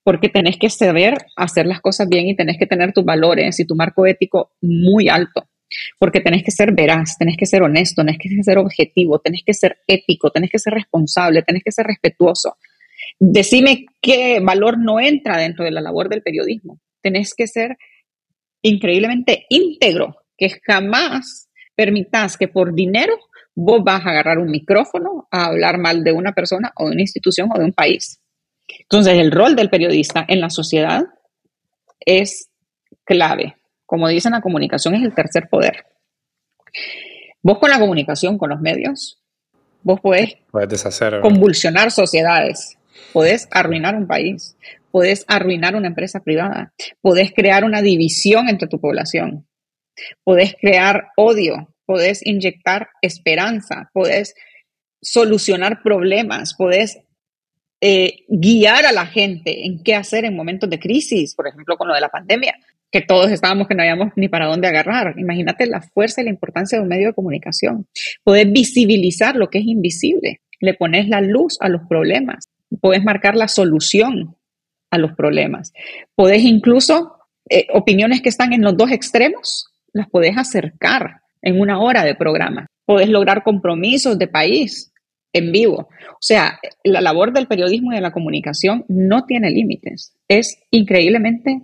[0.04, 3.66] porque tenés que saber hacer las cosas bien y tenés que tener tus valores y
[3.66, 5.48] tu marco ético muy alto,
[6.00, 9.54] porque tenés que ser veraz, tenés que ser honesto, tenés que ser objetivo, tenés que
[9.54, 12.58] ser ético, tenés que ser responsable, tenés que ser respetuoso.
[13.20, 16.80] Decime qué valor no entra dentro de la labor del periodismo.
[17.02, 17.78] Tenés que ser
[18.62, 23.18] increíblemente íntegro, que jamás permitas que por dinero
[23.54, 27.02] vos vas a agarrar un micrófono a hablar mal de una persona o de una
[27.02, 28.22] institución o de un país.
[28.68, 31.04] Entonces, el rol del periodista en la sociedad
[32.00, 32.50] es
[33.04, 33.56] clave.
[33.86, 35.86] Como dicen, la comunicación es el tercer poder.
[37.42, 39.22] Vos con la comunicación, con los medios,
[39.84, 42.78] vos podés, deshacer, convulsionar sociedades,
[43.14, 44.58] podés arruinar un país,
[44.92, 49.48] podés arruinar una empresa privada, podés crear una división entre tu población,
[50.24, 54.34] podés crear odio, podés inyectar esperanza, podés
[55.02, 57.05] solucionar problemas, podés
[57.82, 61.88] eh, guiar a la gente en qué hacer en momentos de crisis, por ejemplo, con
[61.88, 62.56] lo de la pandemia,
[62.92, 65.16] que todos estábamos que no habíamos ni para dónde agarrar.
[65.18, 67.88] Imagínate la fuerza y la importancia de un medio de comunicación.
[68.24, 72.48] Podés visibilizar lo que es invisible, le pones la luz a los problemas,
[72.82, 74.38] podés marcar la solución
[74.92, 75.74] a los problemas,
[76.16, 77.18] podés incluso
[77.50, 82.16] eh, opiniones que están en los dos extremos, las podés acercar en una hora de
[82.16, 82.68] programa.
[82.86, 84.92] Podés lograr compromisos de país
[85.36, 85.90] en vivo.
[86.14, 90.14] O sea, la labor del periodismo y de la comunicación no tiene límites.
[90.28, 91.62] Es increíblemente...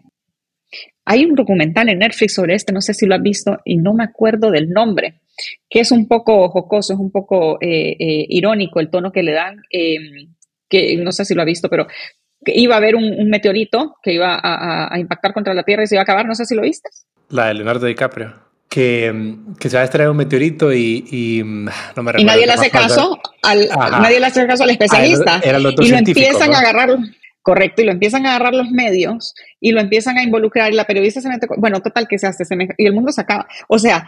[1.04, 3.94] Hay un documental en Netflix sobre este, no sé si lo has visto y no
[3.94, 5.22] me acuerdo del nombre,
[5.68, 9.34] que es un poco jocoso, es un poco eh, eh, irónico el tono que le
[9.34, 10.36] dan, em,
[10.70, 11.88] que no sé si lo has visto, pero
[12.46, 15.88] que iba a haber un, meteorito que iba a, a, impactar contra la Tierra y
[15.88, 16.90] se iba a acabar, no sé si lo viste.
[17.30, 21.66] La de Leonardo DiCaprio que, que, se va a extraer un meteorito y, y mm,
[21.98, 22.22] no me recuerdo.
[22.22, 25.42] Y nadie le hace caso al, nadie le hace caso al especialista.
[25.44, 26.98] Ah, y lo empiezan a agarrar,
[27.42, 30.86] correcto, y lo empiezan a agarrar los medios y lo empiezan a involucrar y la
[30.86, 32.46] periodista se mete, bueno, total que se hace,
[32.78, 33.46] y el mundo se acaba.
[33.68, 34.08] O sea,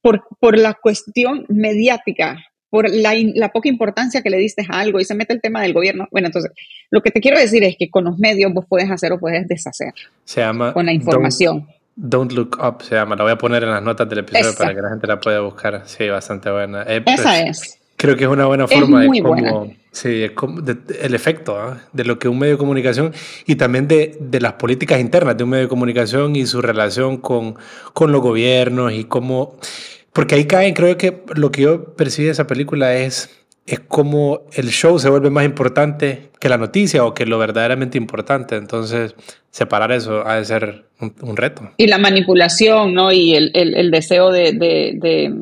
[0.00, 4.98] por, por la cuestión mediática, por la, la, poca importancia que le diste a algo
[4.98, 6.08] y se mete el tema del gobierno.
[6.10, 6.52] Bueno, entonces,
[6.90, 9.46] lo que te quiero decir es que con los medios vos puedes hacer o puedes
[9.46, 9.92] deshacer.
[10.24, 10.72] Se llama.
[10.72, 11.66] Con la información.
[11.66, 13.16] Don't Look Up se llama.
[13.16, 15.40] La voy a poner en las notas del episodio para que la gente la pueda
[15.40, 15.82] buscar.
[15.86, 16.82] Sí, bastante buena.
[16.82, 17.78] Eh, Esa pues, es.
[17.96, 19.70] Creo que es una buena forma de cómo.
[19.92, 20.24] Sí,
[21.02, 21.78] el efecto ¿ah?
[21.92, 23.12] de lo que un medio de comunicación
[23.44, 27.16] y también de, de, las políticas internas de un medio de comunicación y su relación
[27.16, 27.56] con,
[27.92, 29.56] con los gobiernos y cómo.
[30.12, 33.39] Porque ahí caen, creo que lo que yo percibí de esa película es
[33.70, 37.98] es como el show se vuelve más importante que la noticia o que lo verdaderamente
[37.98, 38.56] importante.
[38.56, 39.14] Entonces,
[39.52, 41.70] separar eso ha de ser un, reto.
[41.76, 43.12] Y la manipulación, ¿no?
[43.12, 45.32] Y el, el, deseo de, de,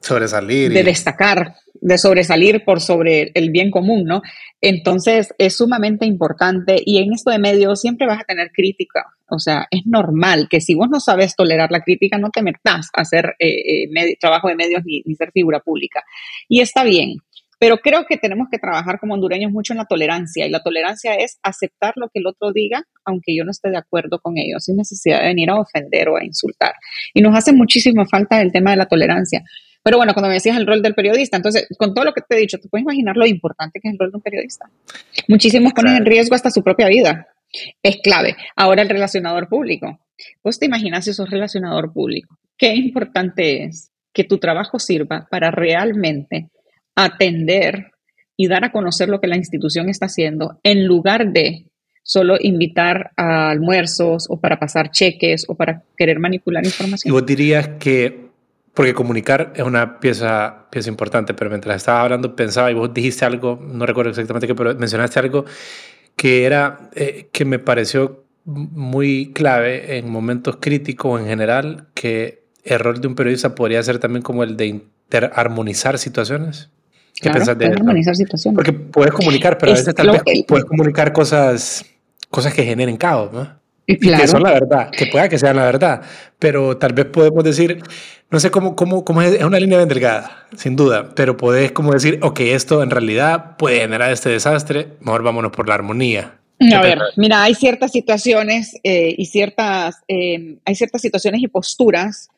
[0.00, 0.72] sobresalir.
[0.72, 4.22] De destacar, de sobresalir por sobre el bien común, ¿no?
[4.60, 9.04] Entonces, es sumamente importante y en esto de medios siempre vas a tener crítica.
[9.30, 12.88] O sea, es normal que si vos no sabes tolerar la crítica, no te metas
[12.92, 16.02] a hacer eh, eh, trabajo de medios ni, ni ser figura pública.
[16.48, 17.18] Y está bien
[17.58, 21.14] pero creo que tenemos que trabajar como hondureños mucho en la tolerancia y la tolerancia
[21.14, 24.60] es aceptar lo que el otro diga, aunque yo no esté de acuerdo con ello,
[24.60, 26.74] sin necesidad de venir a ofender o a insultar.
[27.14, 29.42] Y nos hace muchísima falta el tema de la tolerancia.
[29.82, 32.36] Pero bueno, cuando me decías el rol del periodista, entonces, con todo lo que te
[32.36, 34.70] he dicho, ¿te puedes imaginar lo importante que es el rol de un periodista?
[35.28, 37.28] Muchísimos ponen en riesgo hasta su propia vida.
[37.82, 38.36] Es clave.
[38.56, 40.00] Ahora el relacionador público.
[40.42, 42.38] ¿Vos te imaginas si sos relacionador público?
[42.56, 46.50] Qué importante es que tu trabajo sirva para realmente
[47.04, 47.92] atender
[48.36, 51.66] y dar a conocer lo que la institución está haciendo en lugar de
[52.02, 57.10] solo invitar a almuerzos o para pasar cheques o para querer manipular información.
[57.10, 58.30] Y vos dirías que,
[58.74, 63.24] porque comunicar es una pieza, pieza importante, pero mientras estaba hablando pensaba y vos dijiste
[63.24, 65.44] algo, no recuerdo exactamente qué, pero mencionaste algo
[66.16, 72.80] que era, eh, que me pareció muy clave en momentos críticos en general, que el
[72.80, 76.70] rol de un periodista podría ser también como el de interarmonizar situaciones.
[77.20, 78.54] ¿Qué claro, de situaciones.
[78.54, 81.84] Porque puedes comunicar, pero a veces tal vez puedes comunicar cosas,
[82.30, 83.58] cosas que generen caos, ¿no?
[83.86, 84.22] Y, claro.
[84.22, 86.02] que son la verdad, que pueda que sean la verdad,
[86.38, 87.82] pero tal vez podemos decir,
[88.30, 91.72] no sé cómo, cómo, cómo es, es una línea bien delgada, sin duda, pero podés
[91.72, 96.38] como decir, ok, esto en realidad puede generar este desastre, mejor vámonos por la armonía.
[96.60, 102.28] A ver, mira, hay ciertas situaciones eh, y ciertas, eh, hay ciertas situaciones y posturas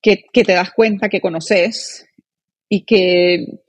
[0.00, 2.06] que, que te das cuenta que conoces
[2.68, 3.63] y que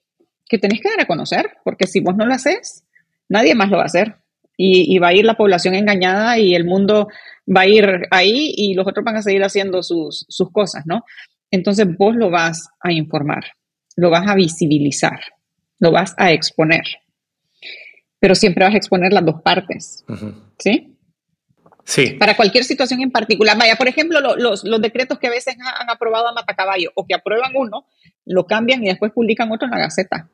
[0.47, 2.83] que tenés que dar a conocer, porque si vos no lo haces,
[3.29, 4.15] nadie más lo va a hacer.
[4.57, 7.09] y, va a ir la población engañada y el mundo
[7.45, 11.03] va a ir ahí y los otros van a seguir haciendo sus, sus cosas, ¿no?
[11.51, 13.43] Entonces vos lo vas a informar,
[13.97, 15.19] lo vas a visibilizar,
[15.79, 16.83] lo vas a exponer,
[18.19, 20.05] pero siempre vas a exponer las dos partes,
[20.57, 20.94] ¿sí?
[21.85, 22.11] Sí.
[22.19, 23.57] Para cualquier situación en particular.
[23.57, 27.13] Vaya, por ejemplo, los, los, decretos que a veces han aprobado a Matacaballo o que
[27.13, 27.85] aprueban uno,
[28.25, 30.27] lo cambian y después publican otro en la Gaceta.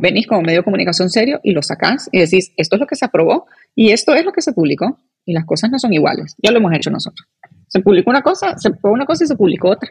[0.00, 2.96] Venís como medio de comunicación serio y lo sacás y decís, esto es lo que
[2.96, 6.34] se aprobó y esto es lo que se publicó y las cosas no son iguales.
[6.42, 7.28] Ya lo hemos hecho nosotros.
[7.68, 9.90] Se publicó una cosa, se aprobó una cosa y se publicó otra.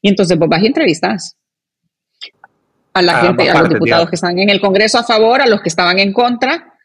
[0.00, 1.36] Y entonces vos vas y entrevistas
[2.94, 5.60] a la gente, a los diputados que están en el Congreso a favor, a los
[5.60, 6.75] que estaban en contra,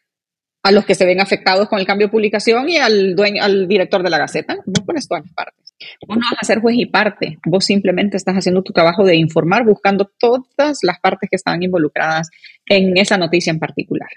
[0.62, 3.66] a los que se ven afectados con el cambio de publicación y al dueño, al
[3.66, 4.56] director de la Gaceta.
[4.64, 5.74] Vos pones todas las partes.
[6.06, 7.38] Vos no vas a ser juez y parte.
[7.44, 12.30] Vos simplemente estás haciendo tu trabajo de informar, buscando todas las partes que están involucradas
[12.66, 14.08] en esa noticia en particular.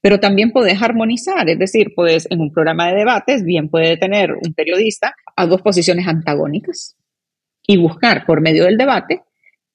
[0.00, 4.32] Pero también puedes armonizar, es decir, puedes en un programa de debates, bien puede tener
[4.32, 6.96] un periodista a dos posiciones antagónicas
[7.66, 9.22] y buscar por medio del debate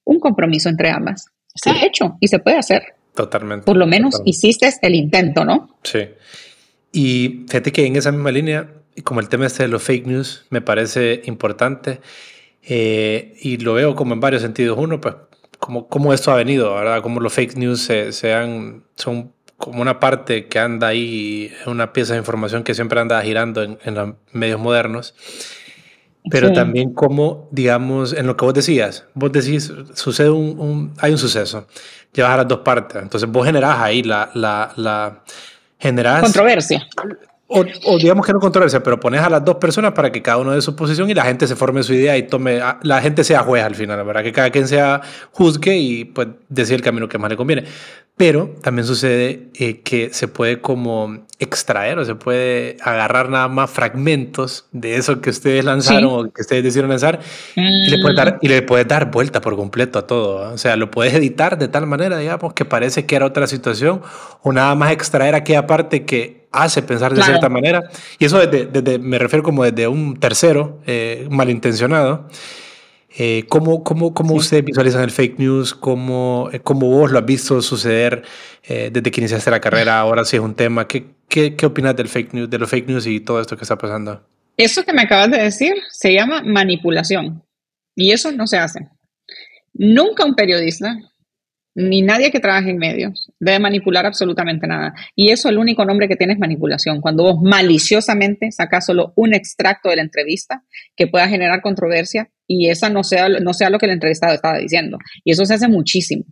[0.05, 1.27] un compromiso entre ambas.
[1.53, 2.95] Se ha hecho y se puede hacer.
[3.13, 3.65] Totalmente.
[3.65, 5.75] Por lo menos hiciste el intento, ¿no?
[5.83, 6.07] Sí.
[6.91, 8.69] Y fíjate que en esa misma línea,
[9.03, 12.01] como el tema este de los fake news me parece importante
[12.63, 14.77] eh, y lo veo como en varios sentidos.
[14.79, 15.15] Uno, pues,
[15.59, 17.01] como, cómo esto ha venido, ¿verdad?
[17.01, 18.11] Cómo los fake news se,
[18.95, 23.61] son como una parte que anda ahí, una pieza de información que siempre anda girando
[23.61, 25.13] en, en los medios modernos.
[26.29, 31.17] Pero también como, digamos, en lo que vos decías, vos decís, sucede un, hay un
[31.17, 31.67] suceso,
[32.13, 35.23] llevas a las dos partes, entonces vos generás ahí la, la, la
[35.79, 36.21] generás...
[36.21, 36.87] Controversia.
[37.53, 40.53] O, digamos que no controversia, pero pones a las dos personas para que cada uno
[40.53, 43.41] de su posición y la gente se forme su idea y tome, la gente sea
[43.41, 47.17] juez al final, para que cada quien sea juzgue y pues decir el camino que
[47.17, 47.65] más le conviene.
[48.15, 53.69] Pero también sucede eh, que se puede como extraer o se puede agarrar nada más
[53.69, 57.19] fragmentos de eso que ustedes lanzaron o que ustedes decidieron lanzar
[57.55, 60.53] y, le puede dar, y le puedes dar vuelta por completo a todo.
[60.53, 64.01] O sea, lo puedes editar de tal manera, digamos, que parece que era otra situación
[64.41, 67.89] o nada más extraer aquella parte que hace pensar de cierta manera.
[68.19, 72.27] Y eso desde, desde, me refiero como desde un tercero eh, malintencionado.
[73.17, 75.73] Eh, ¿Cómo, cómo, cómo usted visualiza el fake news?
[75.73, 78.23] ¿Cómo, eh, ¿Cómo, vos lo has visto suceder
[78.63, 79.99] eh, desde que iniciaste la carrera?
[79.99, 80.87] Ahora sí es un tema.
[80.87, 83.63] ¿Qué, qué, qué opinas del fake news, de los fake news y todo esto que
[83.63, 84.25] está pasando?
[84.55, 87.43] Eso que me acabas de decir se llama manipulación.
[87.95, 88.87] Y eso no se hace.
[89.73, 90.97] Nunca un periodista
[91.73, 94.93] ni nadie que trabaje en medios debe manipular absolutamente nada.
[95.15, 97.01] Y eso el único nombre que tiene es manipulación.
[97.01, 100.63] Cuando vos maliciosamente sacas solo un extracto de la entrevista
[100.95, 104.57] que pueda generar controversia y esa no sea, no sea lo que el entrevistado estaba
[104.57, 104.97] diciendo.
[105.23, 106.25] Y eso se hace muchísimo.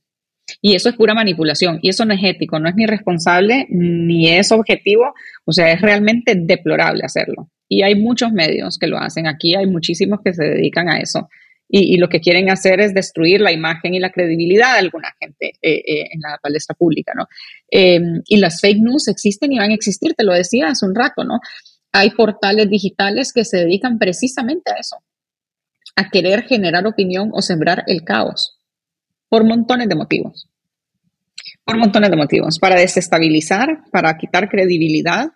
[0.62, 1.80] Y eso es pura manipulación.
[1.82, 5.14] Y eso no es ético, no es ni responsable, ni es objetivo.
[5.46, 7.50] O sea, es realmente deplorable hacerlo.
[7.70, 9.28] Y hay muchos medios que lo hacen.
[9.28, 11.30] Aquí hay muchísimos que se dedican a eso
[11.72, 15.54] y, lo que quieren hacer es destruir la imagen y la credibilidad de alguna gente
[15.62, 17.28] eh, eh, en la palestra pública, ¿no?
[17.70, 20.96] Em, y las fake news existen y van a existir, te lo decía hace un
[20.96, 21.40] rato, ¿no?
[21.92, 24.98] Hay portales digitales que se dedican precisamente a eso,
[25.96, 28.58] a querer generar opinión o sembrar el caos,
[29.30, 30.50] por montones de motivos.
[31.64, 35.28] Por montones de motivos, para desestabilizar, para quitar credibilidad,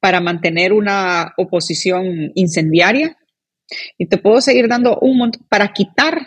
[0.00, 3.16] para mantener una oposición incendiaria,
[3.98, 6.26] y te puedo seguir dando un montón para quitar,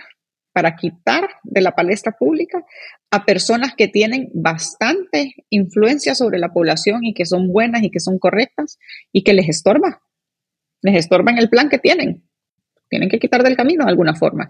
[0.54, 2.66] para quitar de la palestra pública
[3.12, 8.00] a personas que tienen bastante influencia sobre la población y que son buenas y que
[8.00, 8.78] son correctas
[9.12, 10.02] y que les estorba.
[10.82, 12.24] Les estorba en el plan que tienen.
[12.90, 14.50] Tienen que quitar del camino de alguna forma.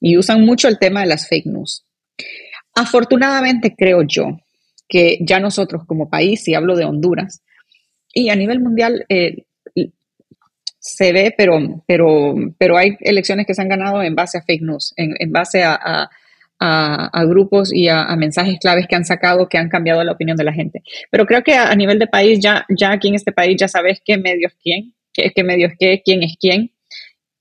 [0.00, 1.84] Y usan mucho el tema de las fake news.
[2.74, 4.38] Afortunadamente creo yo
[4.88, 7.42] que ya nosotros como país, y hablo de Honduras,
[8.12, 9.44] y a nivel mundial, eh,
[10.84, 14.60] se ve, pero, pero, pero hay elecciones que se han ganado en base a fake
[14.60, 16.10] news, en, base a,
[17.26, 20.52] grupos y a, mensajes claves que han sacado que han cambiado la opinión de la
[20.52, 20.82] gente.
[21.10, 24.02] Pero creo que a, nivel de país, ya, ya aquí en este país ya sabes
[24.04, 26.72] qué medios quién, qué, qué medios qué, quién es quién.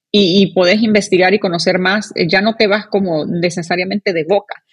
[0.10, 4.64] Y, y podés investigar y conocer más, ya no te vas como necesariamente de boca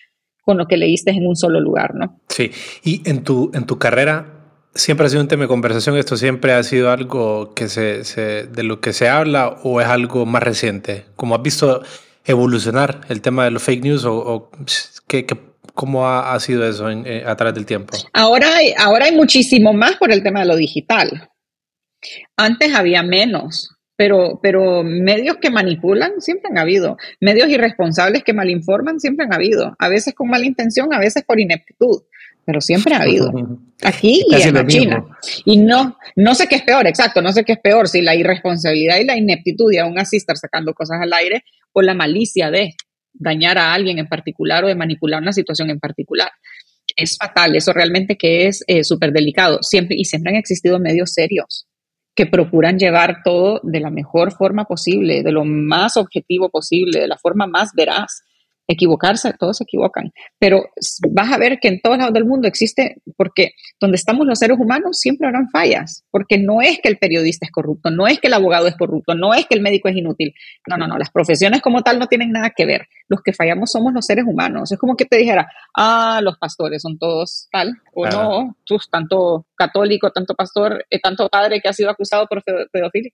[0.42, 2.20] con lo que leíste en un solo lugar, ¿no?
[2.28, 2.50] Sí,
[2.84, 4.39] y en tu, en tu carrera,
[4.74, 8.02] siempre ha sido un tema de conversación, esto siempre ha sido algo que se,
[8.46, 11.06] de lo que se habla o es algo más reciente.
[11.16, 11.82] ¿Cómo has visto
[12.24, 14.50] evolucionar el tema de los fake news o,
[15.06, 15.26] ¿qué,
[15.74, 17.96] cómo ha, sido eso eh, a través del tiempo?
[18.12, 21.28] Ahora hay, ahora hay muchísimo más por el tema de lo digital.
[22.36, 26.96] Antes había menos, pero, pero medios que manipulan siempre han habido.
[27.20, 29.76] Medios irresponsables que malinforman siempre han habido.
[29.78, 32.02] A veces con mala intención, a veces por ineptitud
[32.44, 33.32] pero siempre ha habido.
[33.82, 35.04] Aquí y en China.
[35.44, 38.14] Y no, no sé qué es peor, exacto, no sé qué es peor, si la
[38.14, 42.50] irresponsabilidad y la ineptitud y aún así estar sacando cosas al aire o la malicia
[42.50, 42.74] de
[43.12, 46.30] dañar a alguien en particular o de manipular una situación en particular.
[46.96, 49.62] Es fatal, eso realmente que es eh, súper delicado.
[49.62, 51.66] Siempre, y siempre han existido medios serios
[52.14, 57.08] que procuran llevar todo de la mejor forma posible, de lo más objetivo posible, de
[57.08, 58.22] la forma más veraz
[58.70, 60.70] equivocarse, todos se equivocan, pero
[61.10, 64.58] vas a ver que en todos lados del mundo existe, porque donde estamos los seres
[64.60, 68.28] humanos siempre habrán fallas, porque no es que el periodista es corrupto, no es que
[68.28, 70.34] el abogado es corrupto, no es que el médico es inútil,
[70.68, 73.72] no, no, no, las profesiones como tal no tienen nada que ver, los que fallamos
[73.72, 77.76] somos los seres humanos, es como que te dijera, ah, los pastores son todos tal,
[77.92, 82.44] o no, tú, tanto católico, tanto pastor, eh, tanto padre que ha sido acusado por
[82.72, 83.10] pedofilia,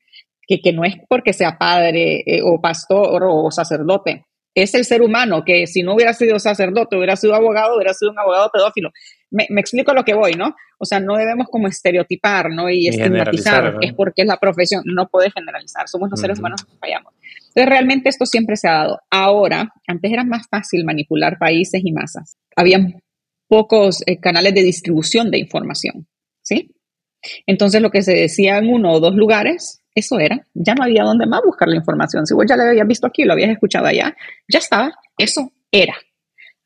[0.46, 4.26] que, que no es porque sea padre eh, o pastor o sacerdote,
[4.56, 8.10] es el ser humano, que si no hubiera sido sacerdote, hubiera sido abogado, hubiera sido
[8.10, 8.90] un abogado pedófilo.
[9.30, 10.56] Me, explico lo que voy, ¿no?
[10.78, 12.70] O sea, no debemos como estereotipar, ¿no?
[12.70, 16.72] Y, estigmatizar, es porque es la profesión, no puede generalizar, somos los seres humanos que
[16.78, 17.12] fallamos.
[17.48, 19.00] Entonces, realmente esto siempre se ha dado.
[19.10, 22.38] Ahora, antes era más fácil manipular países y masas.
[22.56, 23.02] Habían
[23.48, 26.08] pocos eh, canales de distribución de información,
[26.42, 26.74] ¿sí?
[27.46, 31.04] Entonces, lo que se decía en uno o dos lugares eso era, ya no había
[31.04, 32.26] dónde más buscar la información.
[32.26, 34.14] Si vos ya lo habías visto aquí, lo habías escuchado allá,
[34.46, 35.94] ya estaba, eso era.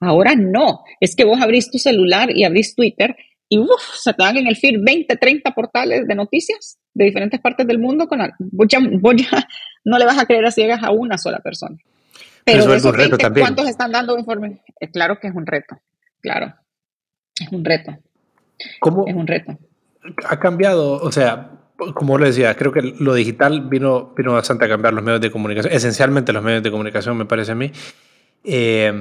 [0.00, 3.16] Ahora no, es que vos abrís tu celular y abrís Twitter
[3.48, 7.40] y uf, se te dan en el feed 20, 30 portales de noticias de diferentes
[7.40, 8.08] partes del mundo.
[8.08, 8.80] Con vos, ya,
[9.84, 11.76] no le vas a creer a ciegas a una sola persona.
[12.44, 13.46] Pero Eso es un reto también.
[13.46, 14.62] ¿cuántos están dando informe?
[14.80, 15.78] Eh, claro que es un reto,
[16.20, 16.54] claro.
[17.38, 17.96] Es un reto.
[18.80, 19.06] ¿Cómo?
[19.06, 19.56] Es un reto.
[20.28, 21.59] Ha cambiado, o sea,
[21.94, 25.30] como le decía, creo que lo digital vino, vino bastante a cambiar los medios de
[25.30, 27.72] comunicación, esencialmente los medios de comunicación, me parece a mí.
[28.44, 28.92] Eh,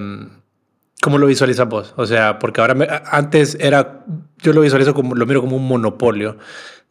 [1.01, 1.93] ¿Cómo lo visualizas vos?
[1.95, 4.03] O sea, porque ahora antes era,
[4.39, 6.37] yo lo visualizo como, lo miro como un monopolio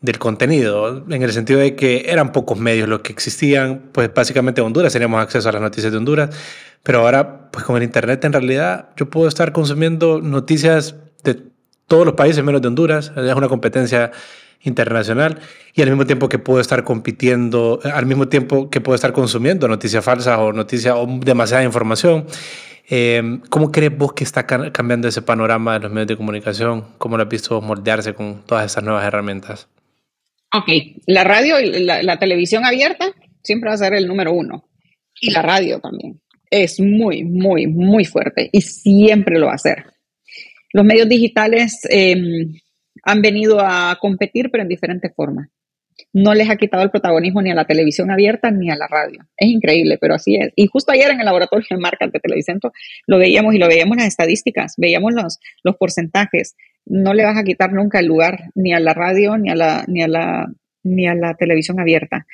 [0.00, 4.60] del contenido, en el sentido de que eran pocos medios los que existían, pues básicamente
[4.60, 6.30] en Honduras teníamos acceso a las noticias de Honduras,
[6.82, 11.42] pero ahora, pues con el Internet en realidad yo puedo estar consumiendo noticias de
[11.86, 14.12] todos los países menos de Honduras, es una competencia
[14.62, 15.38] internacional
[15.74, 19.68] y al mismo tiempo que puedo estar compitiendo, al mismo tiempo que puedo estar consumiendo
[19.68, 22.26] noticias falsas o noticias o demasiada información.
[22.90, 26.86] Eh, ¿Cómo crees vos que está cambiando ese panorama de los medios de comunicación?
[26.98, 29.68] ¿Cómo lo has visto moldearse con todas estas nuevas herramientas?
[30.54, 30.68] Ok,
[31.06, 34.68] la radio y la, la televisión abierta siempre va a ser el número uno.
[35.20, 36.20] Y la radio también.
[36.50, 39.84] Es muy, muy, muy fuerte y siempre lo va a ser.
[40.72, 42.16] Los medios digitales eh,
[43.08, 45.48] han venido a competir, pero en diferentes formas.
[46.12, 49.24] No les ha quitado el protagonismo ni a la televisión abierta ni a la radio.
[49.34, 50.52] Es increíble, pero así es.
[50.56, 52.70] Y justo ayer en el laboratorio de marcas de Televicentro
[53.06, 56.54] lo veíamos y lo veíamos las estadísticas, veíamos los, los porcentajes.
[56.84, 59.84] No le vas a quitar nunca el lugar ni a la radio ni a la,
[59.88, 60.46] ni a la,
[60.82, 62.26] ni a la televisión abierta.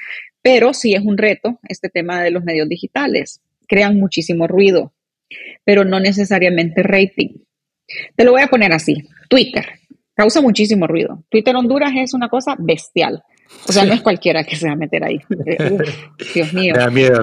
[0.43, 3.41] Pero sí es un reto este tema de los medios digitales.
[3.69, 4.93] Crean muchísimo ruido,
[5.65, 7.29] pero no necesariamente rating.
[8.17, 9.09] Te lo voy a poner así.
[9.29, 9.65] Twitter
[10.15, 11.25] causa muchísimo ruido.
[11.29, 13.23] Twitter Honduras es una cosa bestial.
[13.69, 15.19] O sea, no es cualquiera que se va a meter ahí.
[15.47, 15.85] Eh,
[16.35, 16.75] Dios mío.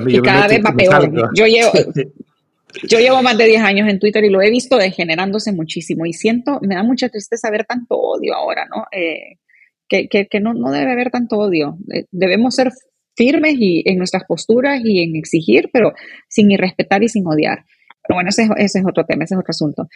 [0.07, 1.31] y cada vez va peor.
[1.35, 1.71] Yo llevo,
[2.87, 6.05] yo llevo más de 10 años en Twitter y lo he visto degenerándose muchísimo.
[6.05, 8.85] Y siento, me da mucha tristeza ver tanto odio ahora, ¿no?
[8.91, 9.39] Eh,
[9.87, 11.77] que, que, que no, no, debe haber tanto odio.
[11.93, 12.71] Eh, debemos ser
[13.15, 15.93] firmes y en nuestras posturas y en exigir, pero
[16.29, 17.65] sin irrespetar y sin odiar.
[18.07, 19.87] Pero bueno, ese, ese es otro tema, ese es otro asunto.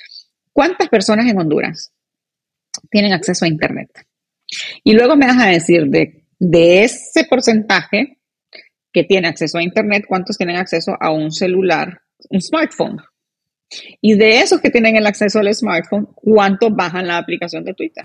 [0.51, 1.91] ¿Cuántas personas en Honduras
[2.89, 3.89] tienen acceso a Internet.
[4.83, 8.17] Y luego me vas a decir de, de ese porcentaje
[8.91, 12.97] que tiene acceso a Internet, cuántos tienen acceso a un celular, un smartphone.
[13.99, 18.03] Y de esos que tienen el acceso al smartphone, ¿cuántos bajan la aplicación de Twitter?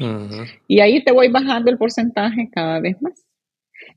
[0.67, 3.25] Y ahí te voy bajando el porcentaje cada vez más.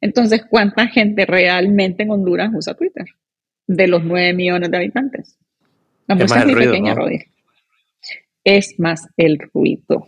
[0.02, 3.06] Entonces, ¿cuánta gente realmente en Honduras usa Twitter?
[3.66, 5.38] De los 9 millones de habitantes.
[6.08, 6.96] La es muy pequeña,
[8.44, 10.08] Es más el ruido.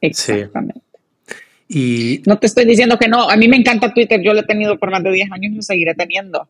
[0.00, 0.80] Exactamente.
[1.68, 4.44] Y no te estoy diciendo que no, a mí me encanta Twitter, yo lo he
[4.44, 6.48] tenido por más de 10 años y lo seguiré teniendo.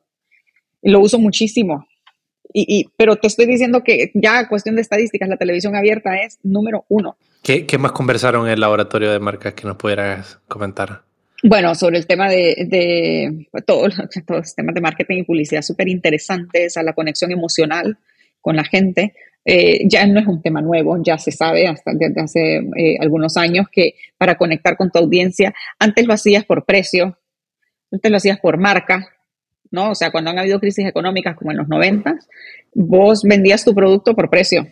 [0.80, 1.86] Y lo uso muchísimo.
[2.52, 6.84] Y, pero te estoy diciendo que ya cuestión de estadísticas, la televisión abierta es número
[6.88, 7.16] uno.
[7.42, 11.02] ¿Qué, qué más conversaron en el laboratorio de marcas que nos pudieras comentar?
[11.42, 13.94] Bueno, sobre el tema de, de todos
[14.28, 17.98] los temas de marketing y publicidad súper interesantes, a la conexión emocional
[18.40, 19.14] con la gente.
[19.44, 23.36] Eh, ya no es un tema nuevo, ya se sabe hasta desde hace eh, algunos
[23.36, 27.18] años que para conectar con tu audiencia, antes lo hacías por precio,
[27.90, 29.08] antes lo hacías por marca,
[29.70, 29.90] ¿no?
[29.90, 32.18] O sea, cuando han habido crisis económicas como en los 90,
[32.74, 34.66] vos vendías tu producto por precio.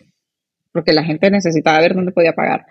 [0.71, 2.67] porque la gente necesitaba ver dónde podía pagar.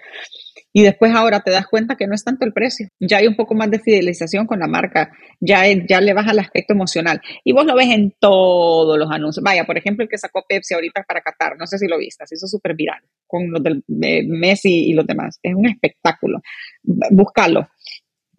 [0.79, 3.35] Y después ahora te das cuenta que no es tanto el precio, ya hay un
[3.35, 5.11] poco más de fidelización con la marca,
[5.41, 7.21] ya, ya le baja el aspecto emocional.
[7.43, 9.43] Y vos lo ves en todos los anuncios.
[9.43, 12.25] Vaya, por ejemplo, el que sacó Pepsi ahorita para Qatar, no sé si lo viste,
[12.29, 15.41] se hizo súper viral con los del Messi y los demás.
[15.43, 16.43] Es un espectáculo.
[16.85, 17.69] Búscalo.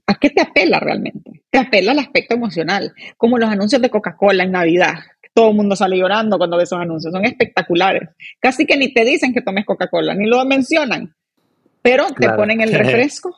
[0.08, 1.44] ¿A qué te apela realmente?
[1.50, 4.94] Te apela al aspecto emocional, como los anuncios de Coca-Cola en Navidad.
[5.34, 8.08] Todo el mundo sale llorando cuando ve esos anuncios, son espectaculares.
[8.40, 11.14] Casi que ni te dicen que tomes Coca-Cola, ni lo mencionan
[11.82, 13.36] pero te ponen el refresco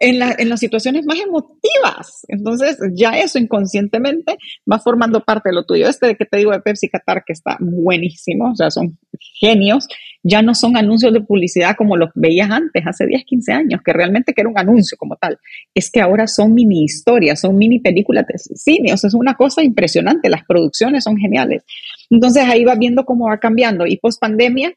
[0.00, 2.24] en, en, las situaciones más emotivas.
[2.28, 4.38] Entonces, ya eso inconscientemente
[4.70, 5.86] va formando parte de lo tuyo.
[5.86, 8.98] Este que te digo de Pepsi Qatar, que está buenísimo, o sea, son
[9.38, 9.86] genios,
[10.22, 13.92] ya no son anuncios de publicidad como los veías antes, hace 10, 15 años, que
[13.92, 15.38] realmente que era un anuncio como tal.
[15.74, 19.34] Es que ahora son mini historias, son mini películas de cine, o sea, es una
[19.34, 21.62] cosa impresionante, las producciones son geniales.
[22.08, 23.86] Entonces, ahí va viendo cómo va cambiando.
[23.86, 24.72] Y post pandemia,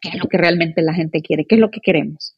[0.00, 1.44] ¿Qué es lo que realmente la gente quiere?
[1.46, 2.36] ¿Qué es lo que queremos?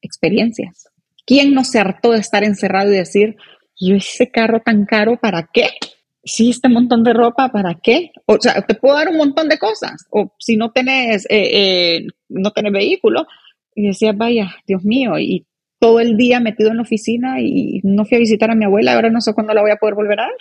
[0.00, 0.88] Experiencias.
[1.26, 3.36] ¿Quién no se hartó de estar encerrado y decir,
[3.78, 5.70] yo ese carro tan caro, ¿para qué?
[6.22, 8.10] Sí, este montón de ropa, ¿para qué?
[8.26, 10.06] O sea, te puedo dar un montón de cosas.
[10.10, 13.26] O si no tenés, eh, eh, no tenés vehículo,
[13.74, 15.46] y decías, vaya, Dios mío, y
[15.80, 18.94] todo el día metido en la oficina y no fui a visitar a mi abuela,
[18.94, 20.36] ahora no sé cuándo la voy a poder volver a ver.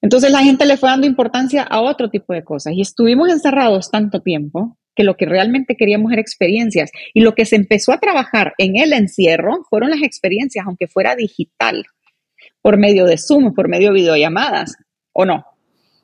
[0.00, 3.90] Entonces la gente le fue dando importancia a otro tipo de cosas y estuvimos encerrados
[3.90, 6.90] tanto tiempo que lo que realmente queríamos era experiencias.
[7.14, 11.14] Y lo que se empezó a trabajar en el encierro fueron las experiencias, aunque fuera
[11.14, 11.86] digital,
[12.60, 14.74] por medio de Zoom, por medio de videollamadas,
[15.12, 15.46] ¿o no?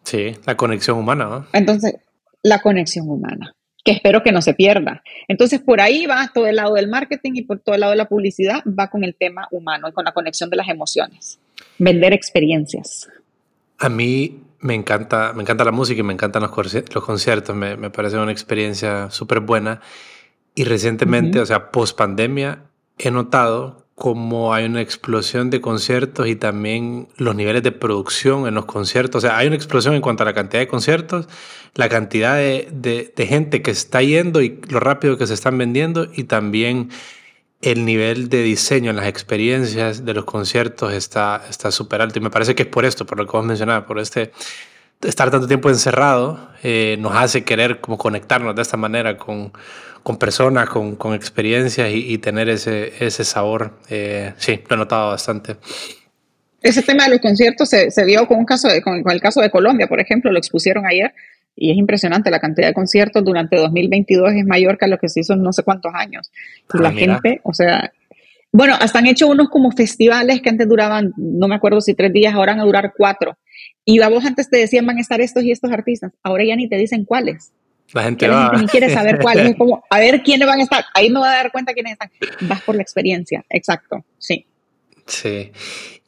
[0.04, 1.48] Sí, la conexión humana.
[1.52, 1.96] Entonces,
[2.44, 5.02] la conexión humana, que espero que no se pierda.
[5.26, 7.96] Entonces, por ahí va todo el lado del marketing y por todo el lado de
[7.96, 11.40] la publicidad va con el tema humano y con la conexión de las emociones.
[11.80, 13.08] Vender experiencias.
[13.76, 16.50] A mí me encanta, me encanta la música y me encantan los,
[16.94, 19.82] los conciertos, me, me, parece una experiencia súper buena.
[20.54, 22.64] Y recientemente, o sea, post pandemia,
[22.96, 28.54] he notado como hay una explosión de conciertos y también los niveles de producción en
[28.54, 29.22] los conciertos.
[29.22, 31.28] O sea, hay una explosión en cuanto a la cantidad de conciertos,
[31.74, 35.58] la cantidad de, de, de gente que está yendo y lo rápido que se están
[35.58, 36.88] vendiendo y también
[37.64, 41.40] el nivel de diseño en las experiencias de los conciertos está
[41.70, 42.18] súper alto.
[42.18, 44.32] Y me parece que es por esto, por lo que vos mencionabas, por este
[45.02, 49.52] estar tanto tiempo encerrado, eh, nos hace querer como conectarnos de esta manera con,
[50.02, 53.78] con personas, con, con experiencias y, tener ese, ese sabor.
[53.90, 55.56] Eh, sí, lo he notado bastante.
[56.62, 59.50] Ese tema de los conciertos se, vio con, un caso de, con, el caso de
[59.50, 61.12] Colombia, por ejemplo, lo expusieron ayer
[61.56, 65.20] y es impresionante, la cantidad de conciertos durante 2022 es mayor que lo que se
[65.20, 66.30] hizo en no sé cuántos años.
[66.72, 67.92] Y ah, la gente, o sea,
[68.50, 72.12] bueno, hasta han hecho unos como festivales que antes duraban, no me acuerdo si tres
[72.12, 73.36] días, ahora van a durar cuatro.
[73.84, 76.56] Y a vos antes te decían van a estar estos y estos artistas, ahora ya
[76.56, 77.52] ni te dicen cuáles.
[77.92, 78.52] La gente va.
[78.58, 81.28] ni quiere saber cuáles, es como, a ver quiénes van a estar, ahí me voy
[81.28, 82.10] a dar cuenta quiénes están.
[82.42, 84.46] Vas por la experiencia, exacto, sí.
[85.06, 85.52] Sí.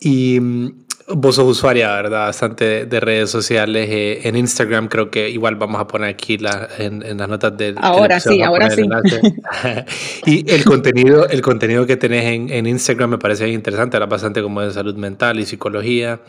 [0.01, 2.27] Y mm, Vos sos usuaria, ¿verdad?
[2.27, 3.89] Bastante de redes sociales.
[3.91, 7.77] Eh, en Instagram creo que igual vamos a poner aquí la, en, las notas del...
[7.79, 8.83] Ahora sí, ahora sí.
[10.27, 13.97] y el contenido, el contenido que tenés en, en Instagram me parece interesante.
[13.97, 16.21] Hablas bastante como de salud mental y psicología.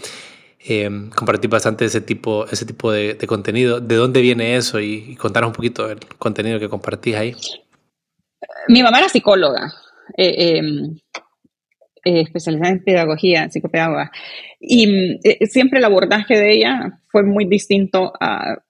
[0.59, 3.79] Eh, compartís bastante ese tipo, ese tipo de, contenido.
[3.79, 4.79] ¿De dónde viene eso?
[4.79, 7.35] Y, y contanos un poquito del contenido que compartís ahí.
[8.67, 9.73] Mi mamá era psicóloga.
[10.17, 10.97] Eh, em,
[12.07, 14.09] eh, especializada en pedagogía, psicopedagoga.
[14.61, 18.13] Y mm, eh, siempre el abordaje de ella fue muy distinto,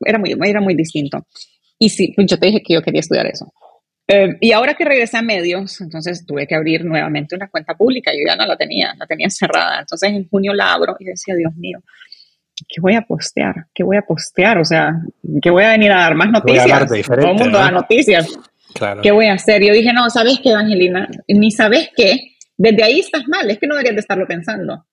[0.04, 1.28] era, muy, era muy distinto.
[1.78, 3.54] Y sí, yo te dije que yo quería estudiar eso.
[4.08, 8.12] Eh, y ahora que regresé a medios, entonces tuve que abrir nuevamente una cuenta pública.
[8.12, 9.82] Yo ya no la tenía, la tenía cerrada.
[9.82, 11.78] Entonces en junio la abro y decía, Dios mío,
[12.68, 13.68] ¿qué voy a postear?
[13.72, 14.58] ¿Qué voy a postear?
[14.58, 14.94] O sea,
[15.44, 16.88] ¿qué voy a venir a dar más noticias?
[17.06, 18.28] Todo el mundo da noticias.
[18.74, 19.02] Claro.
[19.04, 19.64] ¿Qué voy a hacer?
[19.64, 21.08] Yo dije, no, ¿sabes qué, Evangelina?
[21.28, 24.86] Ni sabes qué desde ahí estás mal, es que no deberías de estarlo pensando.